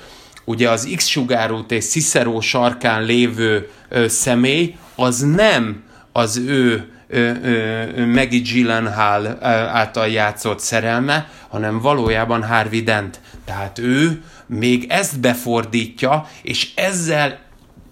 ugye 0.45 0.71
az 0.71 0.89
X-sugárút 0.97 1.73
és 1.73 1.89
Cicero 1.89 2.41
sarkán 2.41 3.03
lévő 3.03 3.69
ö, 3.89 4.09
személy 4.09 4.77
az 4.95 5.19
nem 5.21 5.83
az 6.13 6.37
ő 6.37 6.89
ö, 7.09 7.31
ö, 7.43 8.07
Maggie 8.07 8.41
Gyllenhaal 8.41 9.45
által 9.73 10.09
játszott 10.09 10.61
szerelme, 10.61 11.31
hanem 11.49 11.81
valójában 11.81 12.45
Harvey 12.45 12.83
Dent. 12.83 13.21
Tehát 13.45 13.79
ő 13.79 14.23
még 14.47 14.87
ezt 14.89 15.21
befordítja, 15.21 16.27
és 16.43 16.71
ezzel 16.75 17.39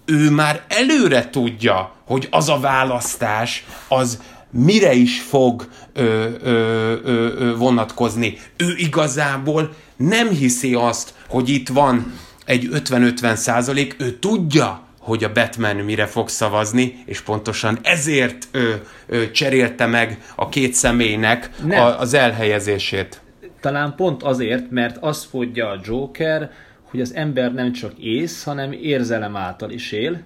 ő 0.09 0.29
már 0.29 0.63
előre 0.67 1.29
tudja, 1.29 1.95
hogy 2.05 2.27
az 2.31 2.49
a 2.49 2.59
választás, 2.59 3.65
az 3.87 4.19
mire 4.51 4.93
is 4.93 5.21
fog 5.21 5.67
ö, 5.93 6.03
ö, 6.03 6.95
ö, 7.03 7.27
ö, 7.37 7.55
vonatkozni. 7.55 8.37
Ő 8.57 8.73
igazából 8.77 9.75
nem 9.95 10.29
hiszi 10.29 10.73
azt, 10.73 11.13
hogy 11.27 11.49
itt 11.49 11.67
van 11.67 12.13
egy 12.45 12.69
50-50 12.73 13.35
százalék, 13.35 13.95
ő 13.99 14.11
tudja, 14.11 14.83
hogy 14.99 15.23
a 15.23 15.31
Batman 15.31 15.75
mire 15.75 16.05
fog 16.05 16.29
szavazni, 16.29 17.03
és 17.05 17.21
pontosan 17.21 17.79
ezért 17.81 18.47
ö, 18.51 18.73
ö, 19.07 19.31
cserélte 19.31 19.85
meg 19.85 20.17
a 20.35 20.49
két 20.49 20.73
személynek 20.73 21.49
a, 21.69 21.75
az 21.75 22.13
elhelyezését. 22.13 23.21
Talán 23.61 23.95
pont 23.95 24.23
azért, 24.23 24.71
mert 24.71 24.97
azt 24.97 25.25
fogja 25.25 25.69
a 25.69 25.79
Joker, 25.83 26.51
hogy 26.89 27.01
az 27.01 27.15
ember 27.15 27.53
nem 27.53 27.71
csak 27.71 27.91
ész, 27.99 28.43
hanem 28.43 28.71
érzelem 28.71 29.35
által 29.35 29.71
is 29.71 29.91
él, 29.91 30.23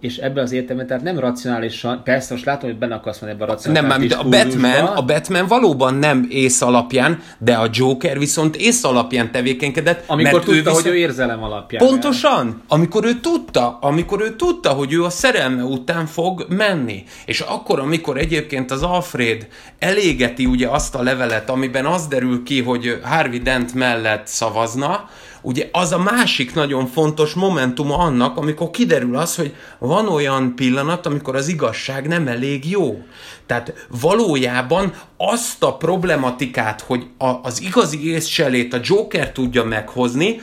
és 0.00 0.16
ebben 0.16 0.44
az 0.44 0.52
értelemben, 0.52 0.86
tehát 0.86 1.02
nem 1.02 1.18
racionálisan, 1.18 2.02
persze 2.04 2.34
most 2.34 2.46
látom, 2.46 2.70
hogy 2.70 2.78
benne 2.78 2.94
akarsz 2.94 3.20
menni 3.20 3.32
ebben 3.32 3.48
a 3.48 3.52
racionális 3.52 3.88
Nem, 3.88 4.00
mert 4.00 4.12
a 4.12 4.28
Batman, 4.28 4.96
a 4.96 5.02
Batman 5.02 5.46
valóban 5.46 5.94
nem 5.94 6.26
ész 6.30 6.62
alapján, 6.62 7.22
de 7.38 7.54
a 7.54 7.68
Joker 7.72 8.18
viszont 8.18 8.56
ész 8.56 8.84
alapján 8.84 9.30
tevékenykedett. 9.32 10.04
Amikor 10.06 10.32
mert 10.32 10.44
tudta, 10.44 10.58
ő 10.58 10.62
viszont... 10.62 10.82
hogy 10.82 10.90
ő 10.90 10.96
érzelem 10.96 11.42
alapján. 11.42 11.86
Pontosan, 11.86 12.46
el. 12.46 12.62
amikor 12.68 13.04
ő 13.04 13.20
tudta, 13.20 13.78
amikor 13.80 14.20
ő 14.20 14.36
tudta, 14.36 14.68
hogy 14.68 14.92
ő 14.92 15.04
a 15.04 15.10
szerelme 15.10 15.62
után 15.62 16.06
fog 16.06 16.46
menni. 16.48 17.04
És 17.26 17.40
akkor, 17.40 17.78
amikor 17.78 18.18
egyébként 18.18 18.70
az 18.70 18.82
Alfred 18.82 19.48
elégeti 19.78 20.46
ugye 20.46 20.68
azt 20.68 20.94
a 20.94 21.02
levelet, 21.02 21.50
amiben 21.50 21.86
az 21.86 22.06
derül 22.06 22.42
ki, 22.42 22.62
hogy 22.62 23.00
Harvey 23.02 23.38
Dent 23.38 23.74
mellett 23.74 24.26
szavazna, 24.26 25.08
ugye 25.42 25.68
az 25.72 25.92
a 25.92 25.98
másik 25.98 26.54
nagyon 26.54 26.86
fontos 26.86 27.34
momentuma 27.34 27.98
annak, 27.98 28.36
amikor 28.36 28.70
kiderül 28.70 29.16
az, 29.16 29.36
hogy 29.36 29.54
van 29.78 30.08
olyan 30.08 30.54
pillanat, 30.54 31.06
amikor 31.06 31.36
az 31.36 31.48
igazság 31.48 32.08
nem 32.08 32.28
elég 32.28 32.70
jó. 32.70 33.02
Tehát 33.46 33.86
valójában 34.00 34.92
azt 35.16 35.62
a 35.62 35.76
problematikát, 35.76 36.80
hogy 36.80 37.06
a, 37.18 37.32
az 37.42 37.60
igazi 37.62 38.10
észcselét 38.10 38.74
a 38.74 38.80
Joker 38.82 39.32
tudja 39.32 39.64
meghozni, 39.64 40.40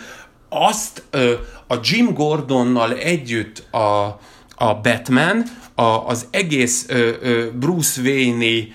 azt 0.50 1.04
ö, 1.10 1.34
a 1.68 1.76
Jim 1.84 2.14
Gordonnal 2.14 2.94
együtt 2.94 3.74
a, 3.74 4.20
a 4.56 4.76
Batman, 4.82 5.44
a, 5.76 5.84
az 5.84 6.28
egész 6.32 6.86
ö, 6.90 7.10
ö, 7.22 7.52
Bruce 7.52 8.02
Wayne-i 8.02 8.74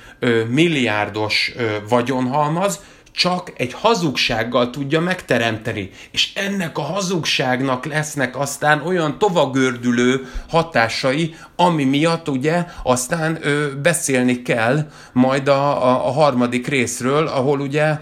milliárdos 0.49 1.53
ö, 1.57 1.67
vagyonhalmaz 1.89 2.81
csak 3.19 3.53
egy 3.57 3.73
hazugsággal 3.73 4.71
tudja 4.71 5.01
megteremteni. 5.01 5.91
És 6.11 6.33
ennek 6.35 6.79
a 6.79 6.83
hazugságnak 6.83 7.85
lesznek 7.85 8.39
aztán 8.39 8.83
olyan 8.87 9.19
tovagördülő 9.19 10.27
hatásai, 10.49 11.35
ami 11.57 11.85
miatt 11.85 12.29
ugye 12.29 12.65
aztán 12.83 13.39
ö, 13.41 13.67
beszélni 13.83 14.43
kell 14.43 14.91
majd 15.13 15.49
a, 15.49 15.87
a, 15.87 16.07
a 16.07 16.11
harmadik 16.11 16.67
részről, 16.67 17.27
ahol 17.27 17.61
ugye 17.61 17.99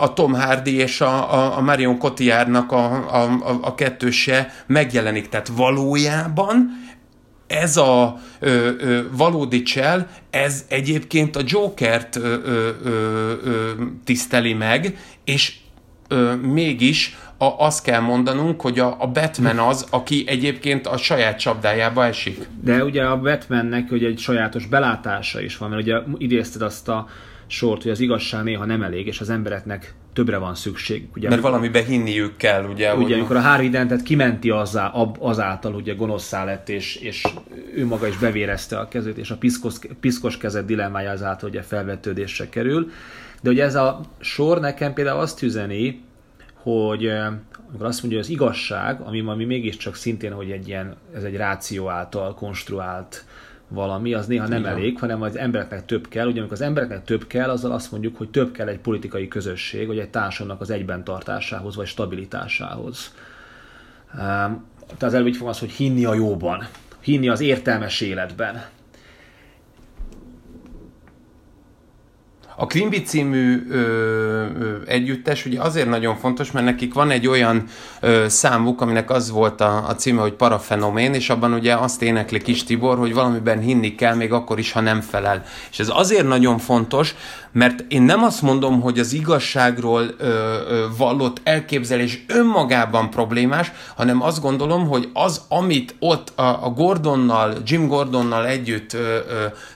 a 0.00 0.12
Tom 0.12 0.34
Hardy 0.34 0.76
és 0.76 1.00
a, 1.00 1.56
a, 1.56 1.60
Marion 1.60 1.98
Cotillardnak 1.98 2.72
a, 2.72 2.84
a, 3.22 3.58
a 3.60 3.74
kettőse 3.74 4.52
megjelenik. 4.66 5.28
Tehát 5.28 5.48
valójában 5.48 6.86
ez 7.48 7.76
a 7.76 8.18
ö, 8.38 8.70
ö, 8.78 9.00
valódi 9.12 9.62
csel, 9.62 10.08
ez 10.30 10.64
egyébként 10.68 11.36
a 11.36 11.40
Jokert 11.46 12.16
ö, 12.16 12.34
ö, 12.44 12.70
ö, 12.84 13.70
tiszteli 14.04 14.52
meg, 14.52 14.98
és 15.24 15.54
ö, 16.08 16.34
mégis 16.34 17.16
a, 17.38 17.44
azt 17.44 17.82
kell 17.82 18.00
mondanunk, 18.00 18.60
hogy 18.60 18.78
a, 18.78 18.96
a 18.98 19.06
Batman 19.06 19.58
az, 19.58 19.86
aki 19.90 20.24
egyébként 20.26 20.86
a 20.86 20.96
saját 20.96 21.38
csapdájába 21.38 22.04
esik. 22.04 22.48
De 22.62 22.84
ugye 22.84 23.04
a 23.04 23.20
Batmannek 23.20 23.90
ugye 23.90 24.06
egy 24.06 24.18
sajátos 24.18 24.66
belátása 24.66 25.40
is 25.40 25.56
van, 25.56 25.68
mert 25.68 25.82
ugye 25.82 25.96
idézted 26.18 26.62
azt 26.62 26.88
a 26.88 27.08
sort, 27.48 27.82
hogy 27.82 27.90
az 27.90 28.00
igazság 28.00 28.42
néha 28.42 28.64
nem 28.64 28.82
elég, 28.82 29.06
és 29.06 29.20
az 29.20 29.30
embereknek 29.30 29.94
többre 30.12 30.36
van 30.36 30.54
szükség. 30.54 31.08
Ugye, 31.14 31.28
Mert 31.28 31.40
valamibe 31.40 31.82
hinniük 31.82 32.36
kell, 32.36 32.64
ugye? 32.64 32.94
Ugye, 32.94 33.14
amikor 33.14 33.36
a 33.36 33.40
Harvey 33.40 33.68
Dentet 33.68 34.02
kimenti 34.02 34.50
azzá, 34.50 34.86
azáltal, 35.18 35.74
ugye 35.74 35.94
gonoszszá 35.94 36.44
lett, 36.44 36.68
és, 36.68 36.96
és 36.96 37.26
ő 37.74 37.86
maga 37.86 38.06
is 38.06 38.16
bevérezte 38.16 38.78
a 38.78 38.88
kezét, 38.88 39.18
és 39.18 39.30
a 39.30 39.36
piszkos, 39.36 39.74
piszkos 40.00 40.36
kezet 40.36 40.64
dilemmája 40.64 41.10
azáltal 41.10 41.48
ugye 41.48 41.62
felvetődésre 41.62 42.48
kerül. 42.48 42.90
De 43.42 43.50
ugye 43.50 43.64
ez 43.64 43.74
a 43.74 44.00
sor 44.18 44.60
nekem 44.60 44.92
például 44.92 45.20
azt 45.20 45.42
üzeni, 45.42 46.02
hogy 46.54 47.10
amikor 47.68 47.86
azt 47.86 48.02
mondja, 48.02 48.18
hogy 48.18 48.28
az 48.28 48.32
igazság, 48.32 49.00
ami, 49.00 49.20
ami 49.26 49.44
mégiscsak 49.44 49.94
szintén, 49.94 50.32
hogy 50.32 50.50
egy 50.50 50.68
ilyen, 50.68 50.96
ez 51.14 51.22
egy 51.22 51.36
ráció 51.36 51.88
által 51.88 52.34
konstruált 52.34 53.24
valami, 53.68 54.14
az 54.14 54.26
néha 54.26 54.48
nem 54.48 54.60
Igen. 54.60 54.72
elég, 54.72 54.98
hanem 54.98 55.22
az 55.22 55.36
embereknek 55.36 55.84
több 55.84 56.08
kell. 56.08 56.26
Ugye 56.26 56.38
amikor 56.38 56.56
az 56.56 56.62
embereknek 56.62 57.04
több 57.04 57.26
kell, 57.26 57.50
azzal 57.50 57.72
azt 57.72 57.90
mondjuk, 57.90 58.16
hogy 58.16 58.30
több 58.30 58.52
kell 58.52 58.68
egy 58.68 58.78
politikai 58.78 59.28
közösség, 59.28 59.86
vagy 59.86 59.98
egy 59.98 60.10
társadalomnak 60.10 60.62
az 60.62 60.70
egyben 60.70 61.04
tartásához, 61.04 61.76
vagy 61.76 61.86
stabilitásához. 61.86 63.14
Um, 64.12 64.66
tehát 64.86 65.02
az 65.02 65.14
előbb 65.14 65.26
így 65.26 65.40
az, 65.44 65.58
hogy 65.58 65.70
hinni 65.70 66.04
a 66.04 66.14
jóban, 66.14 66.66
hinni 67.00 67.28
az 67.28 67.40
értelmes 67.40 68.00
életben. 68.00 68.64
A 72.60 72.66
Quimby 72.66 73.02
című 73.02 73.66
ö, 73.70 73.76
ö, 73.76 74.76
együttes 74.86 75.46
ugye 75.46 75.60
azért 75.60 75.88
nagyon 75.88 76.16
fontos, 76.16 76.50
mert 76.50 76.66
nekik 76.66 76.94
van 76.94 77.10
egy 77.10 77.26
olyan 77.26 77.64
ö, 78.00 78.24
számuk, 78.28 78.80
aminek 78.80 79.10
az 79.10 79.30
volt 79.30 79.60
a, 79.60 79.88
a 79.88 79.94
címe, 79.94 80.20
hogy 80.20 80.32
Parafenomén, 80.32 81.14
és 81.14 81.30
abban 81.30 81.52
ugye 81.52 81.74
azt 81.74 82.02
énekli 82.02 82.42
Kis 82.42 82.64
Tibor, 82.64 82.98
hogy 82.98 83.14
valamiben 83.14 83.58
hinni 83.58 83.94
kell, 83.94 84.14
még 84.14 84.32
akkor 84.32 84.58
is, 84.58 84.72
ha 84.72 84.80
nem 84.80 85.00
felel. 85.00 85.44
És 85.70 85.78
ez 85.78 85.88
azért 85.92 86.26
nagyon 86.26 86.58
fontos, 86.58 87.14
mert 87.52 87.84
én 87.88 88.02
nem 88.02 88.22
azt 88.22 88.42
mondom, 88.42 88.80
hogy 88.80 88.98
az 88.98 89.12
igazságról 89.12 90.02
ö, 90.18 90.26
ö, 90.26 90.86
vallott 90.96 91.40
elképzelés 91.44 92.24
önmagában 92.28 93.10
problémás, 93.10 93.72
hanem 93.96 94.22
azt 94.22 94.40
gondolom, 94.40 94.88
hogy 94.88 95.10
az, 95.12 95.42
amit 95.48 95.94
ott 95.98 96.32
a, 96.38 96.64
a 96.64 96.70
Gordonnal, 96.70 97.54
Jim 97.64 97.86
Gordonnal 97.86 98.46
együtt 98.46 98.92
ö, 98.92 99.18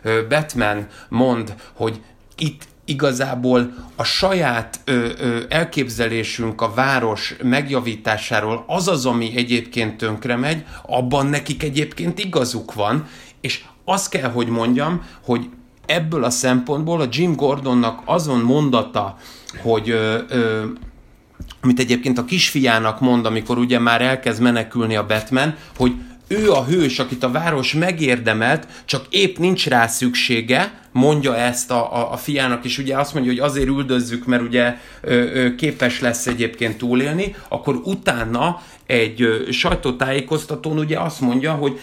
ö, 0.02 0.26
Batman 0.28 0.86
mond, 1.08 1.54
hogy 1.72 2.00
itt 2.36 2.70
igazából 2.84 3.74
a 3.96 4.04
saját 4.04 4.80
ö, 4.84 5.08
ö, 5.18 5.38
elképzelésünk 5.48 6.60
a 6.60 6.72
város 6.74 7.36
megjavításáról 7.42 8.64
az 8.66 8.88
az, 8.88 9.06
ami 9.06 9.32
egyébként 9.36 9.96
tönkre 9.96 10.36
megy, 10.36 10.64
abban 10.86 11.26
nekik 11.26 11.62
egyébként 11.62 12.18
igazuk 12.18 12.74
van, 12.74 13.06
és 13.40 13.64
azt 13.84 14.10
kell, 14.10 14.30
hogy 14.30 14.48
mondjam, 14.48 15.02
hogy 15.24 15.48
ebből 15.86 16.24
a 16.24 16.30
szempontból 16.30 17.00
a 17.00 17.08
Jim 17.10 17.36
Gordonnak 17.36 18.02
azon 18.04 18.40
mondata, 18.40 19.16
hogy 19.62 19.90
ö, 19.90 20.18
ö, 20.28 20.64
amit 21.60 21.78
egyébként 21.78 22.18
a 22.18 22.24
kisfiának 22.24 23.00
mond, 23.00 23.26
amikor 23.26 23.58
ugye 23.58 23.78
már 23.78 24.02
elkezd 24.02 24.42
menekülni 24.42 24.96
a 24.96 25.06
Batman, 25.06 25.54
hogy 25.76 25.94
ő 26.32 26.52
a 26.52 26.64
hős, 26.64 26.98
akit 26.98 27.22
a 27.22 27.30
város 27.30 27.72
megérdemelt, 27.74 28.66
csak 28.84 29.06
épp 29.10 29.36
nincs 29.36 29.68
rá 29.68 29.86
szüksége, 29.86 30.80
mondja 30.92 31.36
ezt 31.36 31.70
a, 31.70 31.96
a, 31.96 32.12
a 32.12 32.16
fiának, 32.16 32.64
és 32.64 32.78
ugye 32.78 32.96
azt 32.96 33.14
mondja, 33.14 33.32
hogy 33.32 33.40
azért 33.40 33.68
üldözzük, 33.68 34.26
mert 34.26 34.42
ugye 34.42 34.76
ö, 35.00 35.14
ö, 35.14 35.54
képes 35.54 36.00
lesz 36.00 36.26
egyébként 36.26 36.78
túlélni, 36.78 37.34
akkor 37.48 37.80
utána 37.84 38.62
egy 38.86 39.22
ö, 39.22 39.50
sajtótájékoztatón 39.50 40.78
ugye 40.78 40.98
azt 40.98 41.20
mondja, 41.20 41.52
hogy 41.52 41.80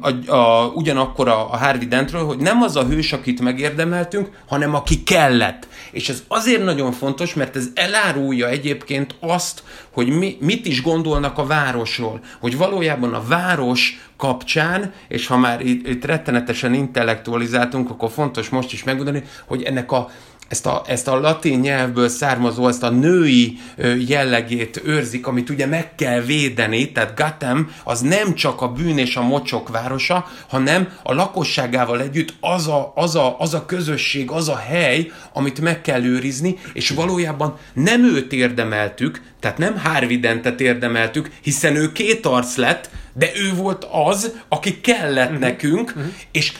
a, 0.00 0.32
a, 0.32 0.72
ugyanakkor 0.74 1.28
a, 1.28 1.52
a 1.52 1.56
Harvey 1.56 1.86
Dentről, 1.86 2.24
hogy 2.24 2.38
nem 2.38 2.62
az 2.62 2.76
a 2.76 2.84
hős, 2.84 3.12
akit 3.12 3.40
megérdemeltünk, 3.40 4.28
hanem 4.46 4.74
aki 4.74 5.02
kellett. 5.02 5.68
És 5.90 6.08
ez 6.08 6.22
azért 6.28 6.64
nagyon 6.64 6.92
fontos, 6.92 7.34
mert 7.34 7.56
ez 7.56 7.68
elárulja 7.74 8.48
egyébként 8.48 9.14
azt, 9.20 9.62
hogy 9.90 10.08
mi, 10.08 10.36
mit 10.40 10.66
is 10.66 10.82
gondolnak 10.82 11.38
a 11.38 11.46
városról. 11.46 12.20
Hogy 12.40 12.56
valójában 12.56 13.14
a 13.14 13.22
város 13.26 14.00
kapcsán, 14.16 14.92
és 15.08 15.26
ha 15.26 15.36
már 15.36 15.60
itt, 15.60 15.86
itt 15.88 16.04
rettenetesen 16.04 16.74
intellektualizáltunk, 16.74 17.90
akkor 17.90 18.10
fontos 18.10 18.48
most 18.48 18.72
is 18.72 18.84
megmondani, 18.84 19.22
hogy 19.46 19.62
ennek 19.62 19.92
a 19.92 20.10
ezt 20.48 20.66
a, 20.66 20.82
ezt 20.86 21.08
a 21.08 21.20
latin 21.20 21.58
nyelvből 21.58 22.08
származó, 22.08 22.68
ezt 22.68 22.82
a 22.82 22.90
női 22.90 23.58
jellegét 24.06 24.80
őrzik, 24.84 25.26
amit 25.26 25.50
ugye 25.50 25.66
meg 25.66 25.94
kell 25.94 26.20
védeni, 26.20 26.92
tehát 26.92 27.16
Gatem 27.16 27.70
az 27.84 28.00
nem 28.00 28.34
csak 28.34 28.62
a 28.62 28.68
bűn 28.68 28.98
és 28.98 29.16
a 29.16 29.22
mocsok 29.22 29.68
városa, 29.68 30.26
hanem 30.48 30.88
a 31.02 31.14
lakosságával 31.14 32.00
együtt 32.00 32.34
az 32.40 32.68
a, 32.68 32.92
az, 32.94 33.14
a, 33.16 33.36
az 33.38 33.54
a 33.54 33.66
közösség, 33.66 34.30
az 34.30 34.48
a 34.48 34.56
hely, 34.56 35.10
amit 35.32 35.60
meg 35.60 35.80
kell 35.80 36.04
őrizni, 36.04 36.56
és 36.72 36.90
valójában 36.90 37.56
nem 37.72 38.04
őt 38.04 38.32
érdemeltük, 38.32 39.22
tehát 39.40 39.58
nem 39.58 39.78
Harvidentet 39.78 40.60
érdemeltük, 40.60 41.30
hiszen 41.42 41.76
ő 41.76 41.92
két 41.92 42.26
arc 42.26 42.56
lett, 42.56 42.90
de 43.12 43.30
ő 43.34 43.54
volt 43.54 43.86
az, 43.92 44.32
aki 44.48 44.80
kellett 44.80 45.26
uh-huh. 45.26 45.40
nekünk, 45.40 45.92
uh-huh. 45.96 46.12
és 46.30 46.52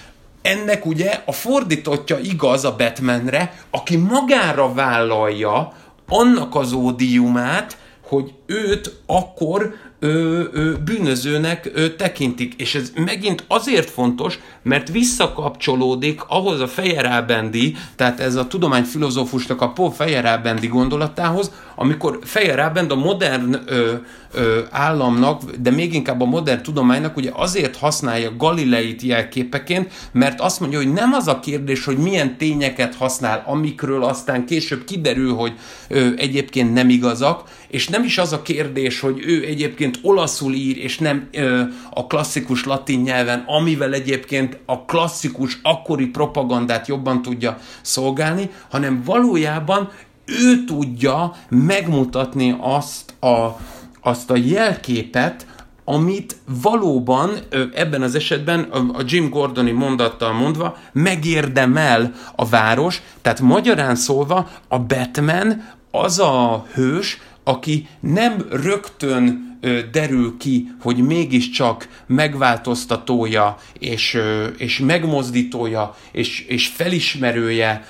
ennek 0.42 0.86
ugye 0.86 1.22
a 1.26 1.32
fordítottja 1.32 2.18
igaz 2.18 2.64
a 2.64 2.76
Batmanre, 2.76 3.54
aki 3.70 3.96
magára 3.96 4.72
vállalja 4.72 5.72
annak 6.08 6.54
az 6.54 6.72
ódiumát, 6.72 7.76
hogy 8.08 8.32
őt 8.46 9.00
akkor 9.06 9.74
ö, 9.98 10.42
ö, 10.52 10.72
bűnözőnek 10.84 11.70
ö, 11.74 11.94
tekintik. 11.94 12.54
És 12.56 12.74
ez 12.74 12.92
megint 12.94 13.44
azért 13.48 13.90
fontos, 13.90 14.38
mert 14.62 14.88
visszakapcsolódik 14.88 16.20
ahhoz 16.26 16.60
a 16.60 16.66
Fejerábendi, 16.66 17.76
tehát 17.96 18.20
ez 18.20 18.34
a 18.34 18.46
tudományfilozófusnak 18.46 19.60
a 19.60 19.72
Paul 19.72 19.92
Fejerábendi 19.92 20.66
gondolatához, 20.66 21.52
amikor 21.76 22.18
Fejerábend 22.22 22.90
a 22.90 22.96
modern 22.96 23.56
ö, 23.66 23.92
ö, 24.32 24.60
államnak, 24.70 25.42
de 25.50 25.70
még 25.70 25.94
inkább 25.94 26.20
a 26.20 26.24
modern 26.24 26.62
tudománynak 26.62 27.16
ugye 27.16 27.30
azért 27.34 27.76
használja 27.76 28.36
Galileit 28.36 29.02
jelképeként, 29.02 29.92
mert 30.12 30.40
azt 30.40 30.60
mondja, 30.60 30.78
hogy 30.78 30.92
nem 30.92 31.12
az 31.12 31.28
a 31.28 31.40
kérdés, 31.40 31.84
hogy 31.84 31.96
milyen 31.96 32.36
tényeket 32.36 32.94
használ, 32.94 33.42
amikről 33.46 34.04
aztán 34.04 34.46
később 34.46 34.84
kiderül, 34.84 35.34
hogy 35.34 35.52
ö, 35.88 36.08
egyébként 36.16 36.72
nem 36.72 36.88
igazak, 36.88 37.42
és 37.68 37.88
nem 37.88 38.04
is 38.04 38.18
az 38.18 38.32
a 38.32 38.42
kérdés, 38.42 39.00
hogy 39.00 39.22
ő 39.26 39.44
egyébként 39.44 39.87
olaszul 40.02 40.52
ír, 40.52 40.76
és 40.76 40.98
nem 40.98 41.28
ö, 41.32 41.62
a 41.90 42.06
klasszikus 42.06 42.64
latin 42.64 43.00
nyelven, 43.00 43.44
amivel 43.46 43.92
egyébként 43.92 44.58
a 44.66 44.84
klasszikus 44.84 45.58
akkori 45.62 46.06
propagandát 46.06 46.86
jobban 46.86 47.22
tudja 47.22 47.58
szolgálni, 47.82 48.50
hanem 48.70 49.02
valójában 49.04 49.90
ő 50.24 50.64
tudja 50.64 51.34
megmutatni 51.48 52.56
azt 52.60 53.14
a, 53.20 53.60
azt 54.00 54.30
a 54.30 54.36
jelképet, 54.36 55.46
amit 55.84 56.36
valóban 56.62 57.30
ebben 57.74 58.02
az 58.02 58.14
esetben 58.14 58.60
a 58.92 59.02
Jim 59.06 59.30
Gordoni 59.30 59.70
mondattal 59.70 60.32
mondva 60.32 60.76
megérdemel 60.92 62.14
a 62.36 62.48
város, 62.48 63.02
tehát 63.22 63.40
magyarán 63.40 63.94
szólva 63.94 64.48
a 64.68 64.78
Batman 64.78 65.64
az 65.90 66.18
a 66.18 66.66
hős, 66.74 67.20
aki 67.44 67.88
nem 68.00 68.46
rögtön 68.50 69.47
derül 69.92 70.36
ki, 70.38 70.70
hogy 70.80 70.96
mégiscsak 70.96 71.88
megváltoztatója, 72.06 73.56
és, 73.78 74.14
ö, 74.14 74.46
és 74.46 74.78
megmozdítója, 74.78 75.96
és, 76.12 76.40
és 76.40 76.66
felismerője, 76.66 77.84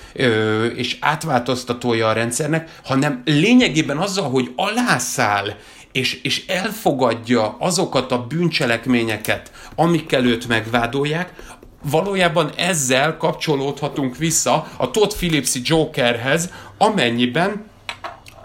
és 0.77 0.97
átváltoztatója 1.01 2.09
a 2.09 2.13
rendszernek, 2.13 2.81
hanem 2.85 3.23
lényegében 3.25 3.97
azzal, 3.97 4.31
hogy 4.31 4.53
alászáll, 4.57 5.55
és, 5.93 6.21
és 6.23 6.47
elfogadja 6.47 7.57
azokat 7.59 8.13
a 8.13 8.27
bűncselekményeket, 8.27 9.51
amikkel 9.75 10.25
őt 10.25 10.49
megvádolják, 10.49 11.33
valójában 11.91 12.51
ezzel 12.57 13.17
kapcsolódhatunk 13.17 14.17
vissza 14.17 14.67
a 14.77 14.91
Todd 14.91 15.09
Phillipsi 15.17 15.61
Jokerhez, 15.65 16.51
amennyiben 16.79 17.65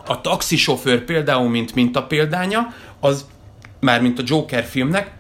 a 0.06 0.22
taxisofőr 0.22 1.04
például, 1.04 1.49
mint 1.49 1.76
mintapéldánya, 1.76 2.74
az 2.99 3.26
már 3.80 4.01
mint 4.01 4.20
a 4.20 4.24
Joker 4.26 4.64
filmnek, 4.64 5.12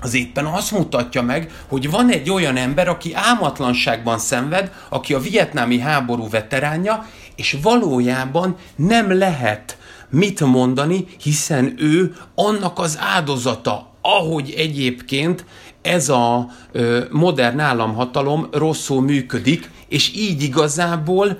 az 0.00 0.14
éppen 0.14 0.44
azt 0.44 0.70
mutatja 0.70 1.22
meg, 1.22 1.50
hogy 1.68 1.90
van 1.90 2.10
egy 2.10 2.30
olyan 2.30 2.56
ember, 2.56 2.88
aki 2.88 3.14
álmatlanságban 3.14 4.18
szenved, 4.18 4.72
aki 4.88 5.14
a 5.14 5.18
vietnámi 5.18 5.78
háború 5.78 6.28
veteránja, 6.28 7.06
és 7.36 7.56
valójában 7.62 8.56
nem 8.76 9.18
lehet 9.18 9.76
mit 10.10 10.40
mondani, 10.40 11.06
hiszen 11.22 11.74
ő 11.78 12.14
annak 12.34 12.78
az 12.78 12.98
áldozata, 13.00 13.90
ahogy 14.00 14.54
egyébként 14.56 15.44
ez 15.82 16.08
a 16.08 16.46
ö, 16.72 17.04
modern 17.10 17.58
államhatalom 17.58 18.48
rosszul 18.52 19.02
működik, 19.02 19.70
és 19.88 20.12
így 20.14 20.42
igazából 20.42 21.38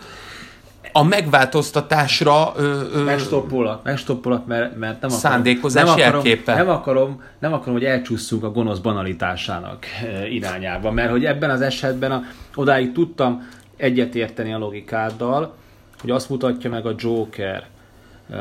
a 0.92 1.02
megváltoztatásra... 1.02 2.52
Ö, 2.56 2.80
ö, 2.92 3.02
megstoppolak, 3.02 3.84
megstoppolak, 3.84 4.46
mert, 4.46 4.76
mert 4.76 5.00
nem 5.00 5.10
akarom... 5.10 5.18
Szándékozás 5.18 5.84
nem 5.84 5.92
akarom, 5.92 6.24
jelképe. 6.24 6.54
Nem 6.54 6.68
akarom, 6.68 7.22
nem 7.38 7.52
akarom, 7.52 7.72
hogy 7.74 7.84
elcsúszunk 7.84 8.44
a 8.44 8.50
gonosz 8.50 8.78
banalitásának 8.78 9.86
irányába, 10.30 10.90
mert 10.90 11.10
hogy 11.10 11.24
ebben 11.24 11.50
az 11.50 11.60
esetben 11.60 12.12
a, 12.12 12.22
odáig 12.54 12.92
tudtam 12.92 13.48
egyetérteni 13.76 14.52
a 14.52 14.58
logikáddal, 14.58 15.54
hogy 16.00 16.10
azt 16.10 16.28
mutatja 16.28 16.70
meg 16.70 16.86
a 16.86 16.94
Joker 16.98 17.66
uh, 18.28 18.36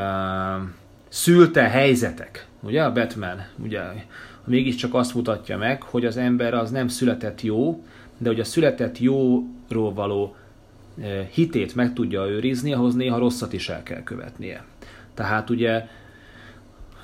szülte 1.08 1.62
helyzetek, 1.62 2.46
ugye 2.60 2.82
a 2.82 2.92
Batman, 2.92 3.44
ugye 3.62 3.80
mégiscsak 4.44 4.94
azt 4.94 5.14
mutatja 5.14 5.58
meg, 5.58 5.82
hogy 5.82 6.04
az 6.04 6.16
ember 6.16 6.54
az 6.54 6.70
nem 6.70 6.88
született 6.88 7.42
jó, 7.42 7.84
de 8.18 8.28
hogy 8.28 8.40
a 8.40 8.44
született 8.44 8.98
jóról 8.98 9.92
való 9.94 10.36
hitét 11.32 11.74
meg 11.74 11.92
tudja 11.92 12.26
őrizni, 12.26 12.72
ahhoz 12.72 12.94
néha 12.94 13.18
rosszat 13.18 13.52
is 13.52 13.68
el 13.68 13.82
kell 13.82 14.02
követnie. 14.02 14.64
Tehát 15.14 15.50
ugye 15.50 15.86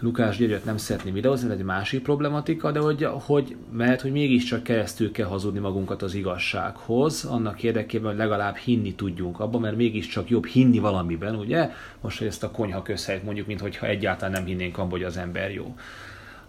Lukás 0.00 0.36
Györgyöt 0.36 0.64
nem 0.64 0.76
szeretném 0.76 1.14
videózni, 1.14 1.50
ez 1.50 1.58
egy 1.58 1.64
másik 1.64 2.02
problematika, 2.02 2.70
de 2.70 2.78
hogy, 2.78 3.08
hogy 3.10 3.56
mert 3.72 4.00
hogy 4.00 4.12
mégiscsak 4.12 4.62
keresztül 4.62 5.12
kell 5.12 5.26
hazudni 5.26 5.58
magunkat 5.58 6.02
az 6.02 6.14
igazsághoz, 6.14 7.24
annak 7.24 7.62
érdekében, 7.62 8.08
hogy 8.08 8.18
legalább 8.18 8.56
hinni 8.56 8.94
tudjunk 8.94 9.40
abban, 9.40 9.60
mert 9.60 9.76
mégiscsak 9.76 10.28
jobb 10.28 10.46
hinni 10.46 10.78
valamiben, 10.78 11.34
ugye? 11.34 11.70
Most, 12.00 12.18
hogy 12.18 12.26
ezt 12.26 12.42
a 12.42 12.50
konyha 12.50 12.82
közhelyet 12.82 13.24
mondjuk, 13.24 13.46
mint 13.46 13.60
hogyha 13.60 13.86
egyáltalán 13.86 14.32
nem 14.32 14.44
hinnénk 14.44 14.78
abban, 14.78 14.90
hogy 14.90 15.02
az 15.02 15.16
ember 15.16 15.52
jó. 15.52 15.74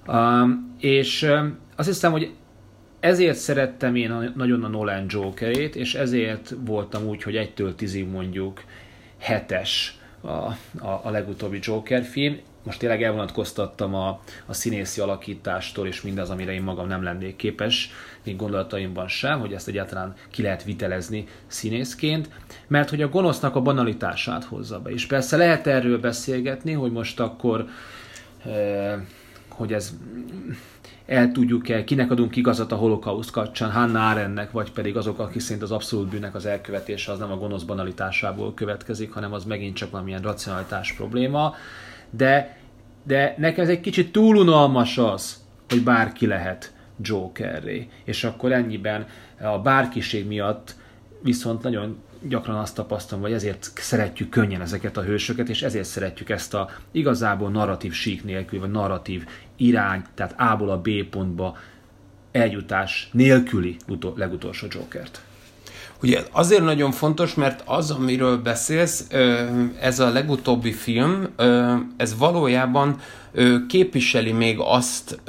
Um, 0.08 0.76
és 0.80 1.22
um, 1.22 1.58
azt 1.76 1.88
hiszem, 1.88 2.12
hogy 2.12 2.34
ezért 3.00 3.38
szerettem 3.38 3.96
én 3.96 4.12
a, 4.12 4.32
nagyon 4.36 4.64
a 4.64 4.68
Nolan 4.68 5.06
Jokerét, 5.08 5.76
és 5.76 5.96
ezért 5.96 6.54
voltam 6.66 7.08
úgy, 7.08 7.24
hogy 7.24 7.36
egytől 7.36 7.76
tízig 7.76 8.08
mondjuk 8.08 8.64
hetes 9.18 10.00
a, 10.22 10.28
a, 10.28 11.02
a 11.04 11.10
legutóbbi 11.10 11.60
Joker 11.62 12.04
film. 12.04 12.38
Most 12.64 12.80
tényleg 12.80 13.04
elvonatkoztattam 13.04 13.96
a, 13.96 14.22
a 14.46 14.54
színészi 14.54 15.02
alakítástól, 15.02 15.88
és 15.88 16.02
mindaz, 16.02 16.30
amire 16.30 16.54
én 16.54 16.62
magam 16.62 16.88
nem 16.88 17.04
lennék 17.04 17.36
képes, 17.36 17.92
még 18.24 18.36
gondolataimban 18.36 19.08
sem, 19.08 19.40
hogy 19.40 19.54
ezt 19.54 19.68
egyáltalán 19.68 20.16
ki 20.30 20.42
lehet 20.42 20.64
vitelezni 20.64 21.28
színészként, 21.48 22.30
mert 22.68 22.90
hogy 22.90 23.02
a 23.02 23.10
gonosznak 23.10 23.56
a 23.56 23.62
banalitását 23.62 24.44
hozza 24.44 24.80
be. 24.80 24.90
És 24.90 25.06
persze 25.06 25.38
lehet 25.38 25.68
erről 25.68 26.00
beszélgetni, 26.00 26.72
hogy 26.72 26.92
most 26.92 27.20
akkor, 27.20 27.66
eh, 28.46 28.94
hogy 29.50 29.74
ez 29.74 29.94
el 31.10 31.32
tudjuk-e, 31.32 31.84
kinek 31.84 32.12
adunk 32.12 32.36
igazat 32.36 32.72
a 32.72 32.76
holokauszt 32.76 33.32
kapcsán, 33.32 33.72
Hannah 33.72 34.10
Arendtnek, 34.10 34.52
vagy 34.52 34.72
pedig 34.72 34.98
azok, 34.98 35.20
akik 35.20 35.42
szerint 35.42 35.64
az 35.64 35.72
abszolút 35.72 36.10
bűnnek 36.10 36.36
az 36.36 36.46
elkövetése 36.46 37.12
az 37.12 37.20
nem 37.20 37.32
a 37.32 37.38
gonosz 37.38 37.64
banalitásából 37.64 38.54
következik, 38.54 39.12
hanem 39.12 39.34
az 39.34 39.44
megint 39.44 39.76
csak 39.76 39.92
valamilyen 39.92 40.22
racionalitás 40.22 40.94
probléma. 40.94 41.56
De, 42.10 42.58
de 43.04 43.36
nekem 43.38 43.64
ez 43.64 43.70
egy 43.70 43.80
kicsit 43.80 44.12
túl 44.12 44.36
unalmas 44.36 44.98
az, 44.98 45.38
hogy 45.70 45.84
bárki 45.84 46.28
lehet 46.28 46.74
Jokerré. 47.02 47.90
És 48.04 48.24
akkor 48.24 48.52
ennyiben 48.52 49.06
a 49.42 49.60
bárkiség 49.60 50.28
miatt 50.28 50.76
viszont 51.22 51.64
nagyon 51.64 51.98
gyakran 52.22 52.56
azt 52.58 52.76
tapasztalom, 52.76 53.24
hogy 53.24 53.34
ezért 53.34 53.72
szeretjük 53.76 54.30
könnyen 54.30 54.62
ezeket 54.62 54.98
a 54.98 55.04
hősöket, 55.04 55.50
és 55.50 55.62
ezért 55.62 55.88
szeretjük 55.88 56.30
ezt 56.30 56.54
a 56.54 56.70
igazából 56.92 57.50
narratív 57.50 57.94
sík 57.94 58.24
nélkül, 58.24 58.60
vagy 58.60 58.72
narratív 58.72 59.26
irány, 59.58 60.04
tehát 60.16 60.36
A-ból 60.40 60.70
a 60.70 60.82
B 60.82 60.90
pontba 61.10 61.58
eljutás 62.32 63.10
nélküli 63.12 63.78
utol, 63.88 64.14
legutolsó 64.18 64.68
Jokert. 64.70 65.22
Ugye 66.02 66.24
azért 66.32 66.64
nagyon 66.64 66.92
fontos, 66.92 67.34
mert 67.34 67.62
az, 67.66 67.92
amiről 67.92 68.38
beszélsz, 68.38 69.08
ez 69.80 70.00
a 70.00 70.10
legutóbbi 70.10 70.72
film, 70.72 71.28
ez 71.98 72.18
valójában 72.18 73.00
képviseli 73.68 74.32
még 74.32 74.58
azt 74.60 75.20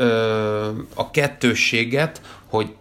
a 0.95 1.11
kettősséget, 1.11 2.21
hogy 2.47 2.75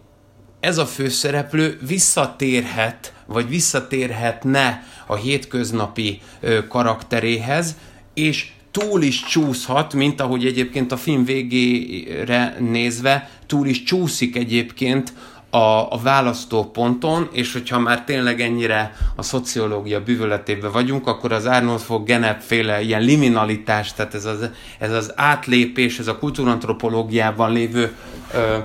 ez 0.60 0.78
a 0.78 0.86
főszereplő 0.86 1.78
visszatérhet, 1.86 3.12
vagy 3.26 3.48
visszatérhetne 3.48 4.84
a 5.06 5.14
hétköznapi 5.14 6.20
karakteréhez, 6.68 7.76
és 8.14 8.48
túl 8.70 9.02
is 9.02 9.22
csúszhat, 9.22 9.94
mint 9.94 10.20
ahogy 10.20 10.46
egyébként 10.46 10.92
a 10.92 10.96
film 10.96 11.24
végére 11.24 12.56
nézve 12.58 13.30
túl 13.46 13.66
is 13.66 13.82
csúszik 13.82 14.36
egyébként 14.36 15.12
a, 15.50 15.92
a 15.92 15.98
választóponton, 16.02 17.28
és 17.32 17.52
hogyha 17.52 17.78
már 17.78 18.04
tényleg 18.04 18.40
ennyire 18.40 18.96
a 19.16 19.22
szociológia 19.22 20.02
bűvöletében 20.02 20.72
vagyunk, 20.72 21.06
akkor 21.06 21.32
az 21.32 21.46
Arnold 21.46 21.80
fog 21.80 22.06
Genep 22.06 22.42
ilyen 22.50 23.02
liminalitás, 23.02 23.92
tehát 23.92 24.14
ez 24.14 24.24
az, 24.24 24.50
ez 24.78 24.92
az 24.92 25.12
átlépés, 25.16 25.98
ez 25.98 26.06
a 26.06 26.18
kultúrantropológiában 26.18 27.52
lévő 27.52 27.94
ö, 28.34 28.56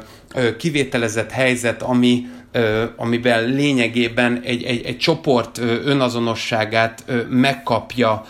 kivételezett 0.58 1.32
helyzet, 1.32 1.82
ami, 1.82 2.26
amiben 2.96 3.44
lényegében 3.44 4.42
egy, 4.44 4.64
egy, 4.64 4.86
egy 4.86 4.98
csoport 4.98 5.58
önazonosságát 5.86 7.06
megkapja 7.30 8.26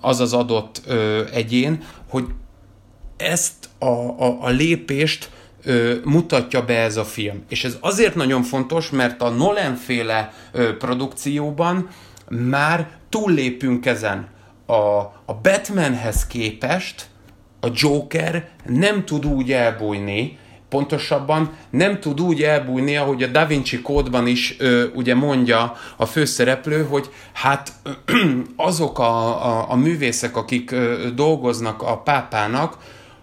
az 0.00 0.20
az 0.20 0.32
adott 0.32 0.82
egyén, 1.32 1.82
hogy 2.08 2.24
ezt 3.16 3.68
a, 3.78 3.86
a, 3.86 4.38
a 4.40 4.48
lépést 4.48 5.30
mutatja 6.04 6.64
be 6.64 6.78
ez 6.80 6.96
a 6.96 7.04
film. 7.04 7.44
És 7.48 7.64
ez 7.64 7.76
azért 7.80 8.14
nagyon 8.14 8.42
fontos, 8.42 8.90
mert 8.90 9.22
a 9.22 9.28
Nolan-féle 9.28 10.32
produkcióban 10.78 11.88
már 12.28 12.88
túllépünk 13.08 13.86
ezen. 13.86 14.28
A, 14.66 14.74
a 15.24 15.34
Batmanhez 15.42 16.26
képest 16.26 17.06
a 17.60 17.68
Joker 17.74 18.48
nem 18.66 19.04
tud 19.04 19.26
úgy 19.26 19.52
elbújni, 19.52 20.38
pontosabban 20.68 21.56
nem 21.70 22.00
tud 22.00 22.20
úgy 22.20 22.42
elbújni, 22.42 22.96
ahogy 22.96 23.22
a 23.22 23.26
Da 23.26 23.46
Vinci 23.46 23.82
kódban 23.82 24.26
is 24.26 24.56
ö, 24.58 24.84
ugye 24.94 25.14
mondja 25.14 25.76
a 25.96 26.06
főszereplő, 26.06 26.84
hogy 26.84 27.10
hát 27.32 27.72
ö, 27.82 27.90
azok 28.56 28.98
a, 28.98 29.46
a, 29.46 29.70
a 29.70 29.76
művészek, 29.76 30.36
akik 30.36 30.70
ö, 30.70 31.06
dolgoznak 31.14 31.82
a 31.82 31.98
pápának, 31.98 32.76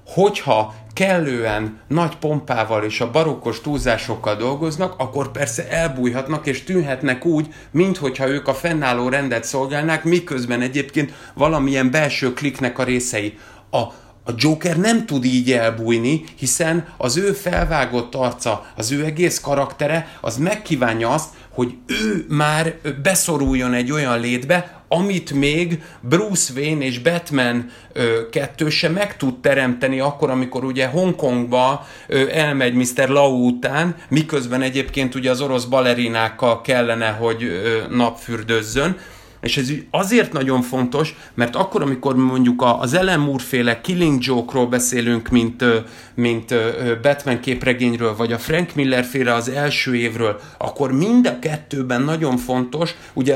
hogyha 0.06 0.74
kellően 0.94 1.80
nagy 1.88 2.16
pompával 2.16 2.84
és 2.84 3.02
a 3.02 3.12
barokkos 3.12 3.62
túlzásokkal 3.62 4.36
dolgoznak, 4.36 4.94
akkor 4.98 5.32
persze 5.32 5.70
elbújhatnak 5.70 6.48
és 6.48 6.64
tűnhetnek 6.64 7.26
úgy, 7.26 7.48
minthogyha 7.72 8.28
ők 8.28 8.48
a 8.48 8.54
fennálló 8.54 9.10
rendet 9.10 9.44
szolgálnák, 9.44 10.04
miközben 10.04 10.62
egyébként 10.62 11.14
valamilyen 11.34 11.92
belső 11.92 12.34
kliknek 12.34 12.80
a 12.80 12.84
részei. 12.84 13.38
A, 13.72 13.82
a 14.26 14.32
Joker 14.38 14.78
nem 14.78 15.06
tud 15.06 15.26
így 15.26 15.52
elbújni, 15.52 16.24
hiszen 16.36 16.88
az 16.98 17.18
ő 17.18 17.32
felvágott 17.32 18.16
arca, 18.16 18.66
az 18.76 18.92
ő 18.92 19.06
egész 19.06 19.40
karaktere, 19.40 20.18
az 20.22 20.38
megkívánja 20.38 21.10
azt, 21.10 21.30
hogy 21.50 21.76
ő 21.88 22.26
már 22.30 22.76
beszoruljon 23.04 23.74
egy 23.74 23.92
olyan 23.92 24.20
létbe, 24.20 24.84
amit 24.88 25.32
még 25.32 25.82
Bruce 26.02 26.54
Wayne 26.56 26.86
és 26.86 27.00
Batman 27.00 27.70
ö, 27.94 28.30
kettő 28.30 28.70
se 28.70 28.90
meg 28.90 29.18
tud 29.18 29.40
teremteni 29.40 30.00
akkor, 30.00 30.30
amikor 30.30 30.64
ugye 30.64 30.88
Hongkongba 30.88 31.88
ö, 32.08 32.30
elmegy 32.32 32.74
Mr. 32.74 33.10
Lau 33.10 33.48
után, 33.48 33.96
miközben 34.10 34.62
egyébként 34.62 35.16
ugye 35.16 35.32
az 35.32 35.42
orosz 35.42 35.64
balerinákkal 35.64 36.62
kellene, 36.62 37.10
hogy 37.10 37.44
ö, 37.44 37.80
napfürdözzön, 37.90 38.98
és 39.44 39.58
ez 39.58 39.72
azért 39.92 40.34
nagyon 40.34 40.62
fontos, 40.62 41.16
mert 41.34 41.56
akkor, 41.56 41.82
amikor 41.82 42.16
mondjuk 42.16 42.64
az 42.80 42.94
Ellen 42.94 43.20
Moore-féle 43.20 43.82
Killing 43.82 44.24
Joke-ról 44.26 44.68
beszélünk, 44.68 45.30
mint, 45.30 45.66
mint 46.16 46.56
Batman 47.02 47.40
képregényről, 47.40 48.16
vagy 48.16 48.32
a 48.32 48.38
Frank 48.38 48.76
Miller-féle 48.76 49.34
az 49.34 49.50
első 49.50 49.96
évről, 49.96 50.40
akkor 50.58 50.92
mind 50.92 51.28
a 51.28 51.40
kettőben 51.40 52.02
nagyon 52.02 52.38
fontos, 52.38 52.96
ugye 53.14 53.36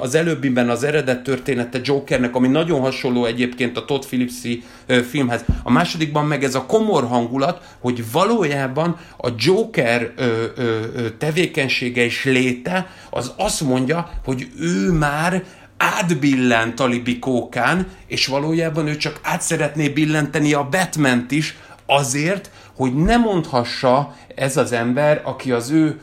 az 0.00 0.14
előbbiben 0.14 0.68
az 0.68 0.84
eredet 0.84 1.22
története 1.22 1.80
Jokernek, 1.82 2.34
ami 2.34 2.48
nagyon 2.48 2.80
hasonló 2.80 3.24
egyébként 3.24 3.76
a 3.76 3.84
Todd 3.84 4.00
Phillips-i 4.00 4.62
filmhez, 5.08 5.44
a 5.62 5.70
másodikban 5.70 6.26
meg 6.26 6.44
ez 6.44 6.54
a 6.54 6.66
komor 6.66 7.04
hangulat, 7.06 7.76
hogy 7.80 8.10
valójában 8.12 8.96
a 9.16 9.28
Joker 9.38 10.12
tevékenysége 11.18 12.04
és 12.04 12.24
léte 12.24 12.90
az 13.10 13.32
azt 13.36 13.60
mondja, 13.60 14.10
hogy 14.24 14.48
ő 14.60 14.90
már 14.90 15.44
átbillent 15.76 16.80
a 16.80 16.86
libikókán, 16.86 17.86
és 18.06 18.26
valójában 18.26 18.86
ő 18.86 18.96
csak 18.96 19.20
át 19.22 19.40
szeretné 19.40 19.88
billenteni 19.88 20.52
a 20.52 20.68
batman 20.68 21.26
is, 21.28 21.56
azért, 21.86 22.50
hogy 22.76 22.94
ne 22.94 23.16
mondhassa 23.16 24.16
ez 24.34 24.56
az 24.56 24.72
ember, 24.72 25.20
aki 25.24 25.52
az 25.52 25.70
ő 25.70 26.00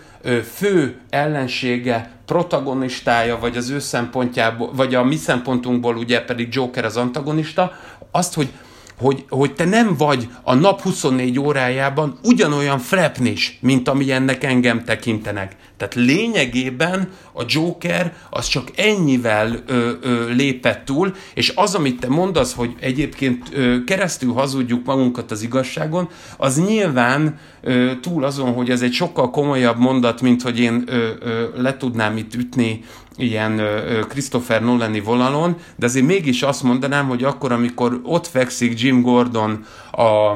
fő 0.53 0.99
ellensége, 1.09 2.11
protagonistája, 2.25 3.39
vagy 3.39 3.57
az 3.57 3.69
ő 3.69 3.79
szempontjából, 3.79 4.71
vagy 4.73 4.95
a 4.95 5.03
mi 5.03 5.15
szempontunkból 5.15 5.97
ugye 5.97 6.21
pedig 6.21 6.53
Joker 6.53 6.85
az 6.85 6.97
antagonista, 6.97 7.71
azt, 8.11 8.33
hogy 8.33 8.49
hogy, 8.97 9.25
hogy 9.29 9.53
te 9.53 9.65
nem 9.65 9.95
vagy 9.97 10.27
a 10.43 10.53
nap 10.53 10.81
24 10.81 11.39
órájában 11.39 12.19
ugyanolyan 12.23 12.79
frepnis, 12.79 13.57
mint 13.61 13.89
amilyennek 13.89 14.43
engem 14.43 14.83
tekintenek. 14.83 15.55
Tehát 15.77 15.95
lényegében 15.95 17.09
a 17.33 17.43
Joker 17.47 18.13
az 18.29 18.47
csak 18.47 18.71
ennyivel 18.75 19.59
ö, 19.65 19.91
ö, 20.01 20.29
lépett 20.33 20.85
túl, 20.85 21.15
és 21.33 21.51
az, 21.55 21.75
amit 21.75 21.99
te 21.99 22.07
mondasz, 22.07 22.53
hogy 22.53 22.75
egyébként 22.79 23.49
ö, 23.53 23.83
keresztül 23.83 24.33
hazudjuk 24.33 24.85
magunkat 24.85 25.31
az 25.31 25.41
igazságon, 25.41 26.09
az 26.37 26.65
nyilván 26.65 27.39
ö, 27.61 27.91
túl 28.01 28.23
azon, 28.23 28.53
hogy 28.53 28.69
ez 28.69 28.81
egy 28.81 28.93
sokkal 28.93 29.29
komolyabb 29.29 29.77
mondat, 29.77 30.21
mint 30.21 30.41
hogy 30.41 30.59
én 30.59 30.83
ö, 30.85 31.09
ö, 31.19 31.45
le 31.55 31.77
tudnám 31.77 32.17
itt 32.17 32.35
ütni 32.35 32.83
ilyen 33.17 33.61
Christopher 34.07 34.61
Nolani 34.61 34.99
vonalon, 34.99 35.55
de 35.75 35.85
azért 35.85 36.05
mégis 36.05 36.41
azt 36.41 36.63
mondanám, 36.63 37.07
hogy 37.07 37.23
akkor, 37.23 37.51
amikor 37.51 37.99
ott 38.03 38.27
fekszik 38.27 38.81
Jim 38.81 39.01
Gordon 39.01 39.65
a 39.91 40.31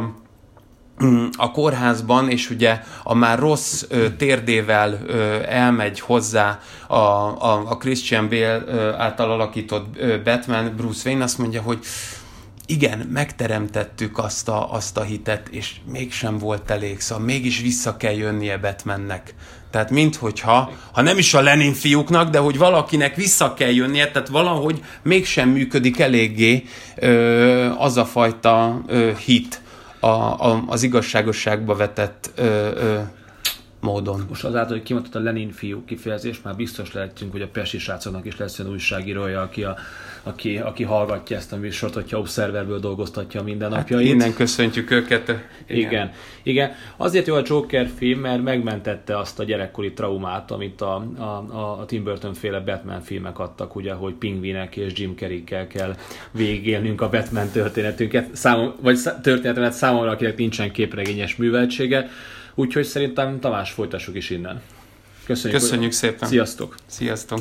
a 1.38 1.52
kórházban, 1.52 2.30
és 2.30 2.50
ugye 2.50 2.82
a 3.04 3.14
már 3.14 3.40
rossz 3.40 3.84
térdével 4.18 4.98
elmegy 5.48 6.00
hozzá 6.00 6.60
a, 6.88 6.96
a, 6.96 7.64
a 7.70 7.78
Christian 7.78 8.30
Bale 8.30 8.64
által 8.98 9.32
alakított 9.32 9.98
Batman, 10.24 10.74
Bruce 10.76 11.10
Wayne 11.10 11.24
azt 11.24 11.38
mondja, 11.38 11.62
hogy 11.62 11.80
igen, 12.66 13.00
megteremtettük 13.00 14.18
azt 14.18 14.50
a, 14.50 14.74
azt 14.74 14.98
a 14.98 15.02
hitet, 15.02 15.48
és 15.48 15.76
mégsem 15.92 16.38
volt 16.38 16.70
elég, 16.70 17.00
szóval 17.00 17.26
mégis 17.26 17.62
vissza 17.62 17.98
kell 17.98 18.14
jönnie 18.14 18.58
Batmannek. 18.58 19.34
Tehát 19.72 19.90
minthogyha, 19.90 20.72
ha 20.92 21.02
nem 21.02 21.18
is 21.18 21.34
a 21.34 21.42
Lenin 21.42 21.74
fiúknak, 21.74 22.30
de 22.30 22.38
hogy 22.38 22.58
valakinek 22.58 23.16
vissza 23.16 23.54
kell 23.54 23.72
jönnie, 23.72 24.12
tehát 24.12 24.28
valahogy 24.28 24.82
mégsem 25.02 25.50
működik 25.50 26.00
eléggé 26.00 26.64
ö, 26.96 27.70
az 27.78 27.98
a 27.98 28.06
fajta 28.06 28.82
ö, 28.88 29.12
hit, 29.26 29.62
a, 30.00 30.08
a, 30.08 30.64
az 30.68 30.84
igazságosságba 30.84 31.76
vetett 31.76 32.32
ö, 32.36 32.44
ö, 32.44 33.00
módon. 33.80 34.26
Most 34.30 34.44
azáltal, 34.44 34.76
hogy 34.76 34.86
kimondott 34.86 35.16
a 35.16 35.20
Lenin 35.20 35.52
fiú 35.52 35.86
kifejezés, 35.86 36.42
már 36.44 36.56
biztos 36.56 36.94
lehetünk, 36.94 37.32
hogy 37.32 37.42
a 37.42 37.48
Pesti 37.48 37.78
srácoknak 37.78 38.26
is 38.26 38.38
lesz 38.38 38.60
olyan 38.60 38.72
újságírója, 38.72 39.42
aki, 39.42 39.64
a, 39.64 39.78
aki, 40.28 40.58
aki 40.58 40.84
hallgatja 40.84 41.38
ezt 41.38 41.54
a 41.54 41.58
műsort, 41.58 41.94
hogyha 41.94 42.20
Observerből 42.20 42.80
dolgoztatja 42.80 43.44
minden 43.44 43.70
napjait. 43.70 44.08
Hát 44.08 44.14
innen 44.14 44.34
köszöntjük 44.34 44.92
őket. 44.92 45.30
Igen. 45.68 45.80
igen. 45.80 46.12
Igen. 46.44 46.72
Azért 46.98 47.28
jó 47.28 47.36
a 47.36 47.42
Joker 47.46 47.90
film, 47.98 48.20
mert 48.20 48.44
megmentette 48.44 49.18
azt 49.18 49.40
a 49.40 49.44
gyerekkori 49.44 49.94
traumát, 49.94 50.52
amit 50.52 50.82
a, 50.82 50.96
a, 51.18 51.80
a 51.80 51.86
Tim 51.86 52.04
Burton 52.04 52.34
féle 52.34 52.60
Batman 52.60 53.02
filmek 53.02 53.40
adtak, 53.40 53.76
ugye, 53.76 53.94
hogy 53.94 54.14
pingvinek 54.14 54.76
és 54.76 54.92
Jim 54.96 55.16
carrey 55.16 55.44
kell 55.44 55.96
végélnünk 56.32 57.02
a 57.02 57.10
Batman 57.10 57.50
történetünket, 57.50 58.36
számom, 58.36 58.74
vagy 58.82 59.00
történetemet 59.22 59.74
számomra, 59.74 60.12
akinek 60.12 60.38
nincsen 60.38 60.72
képregényes 60.72 61.36
műveltsége 61.36 62.10
Úgyhogy 62.60 62.86
szerintem 62.86 63.40
Tamás 63.40 63.72
folytassuk 63.72 64.16
is 64.16 64.30
innen. 64.30 64.62
Köszönjük, 65.26 65.60
Köszönjük 65.60 65.92
szépen. 65.92 66.28
Sziasztok. 66.28 66.76
Sziasztok. 66.86 67.40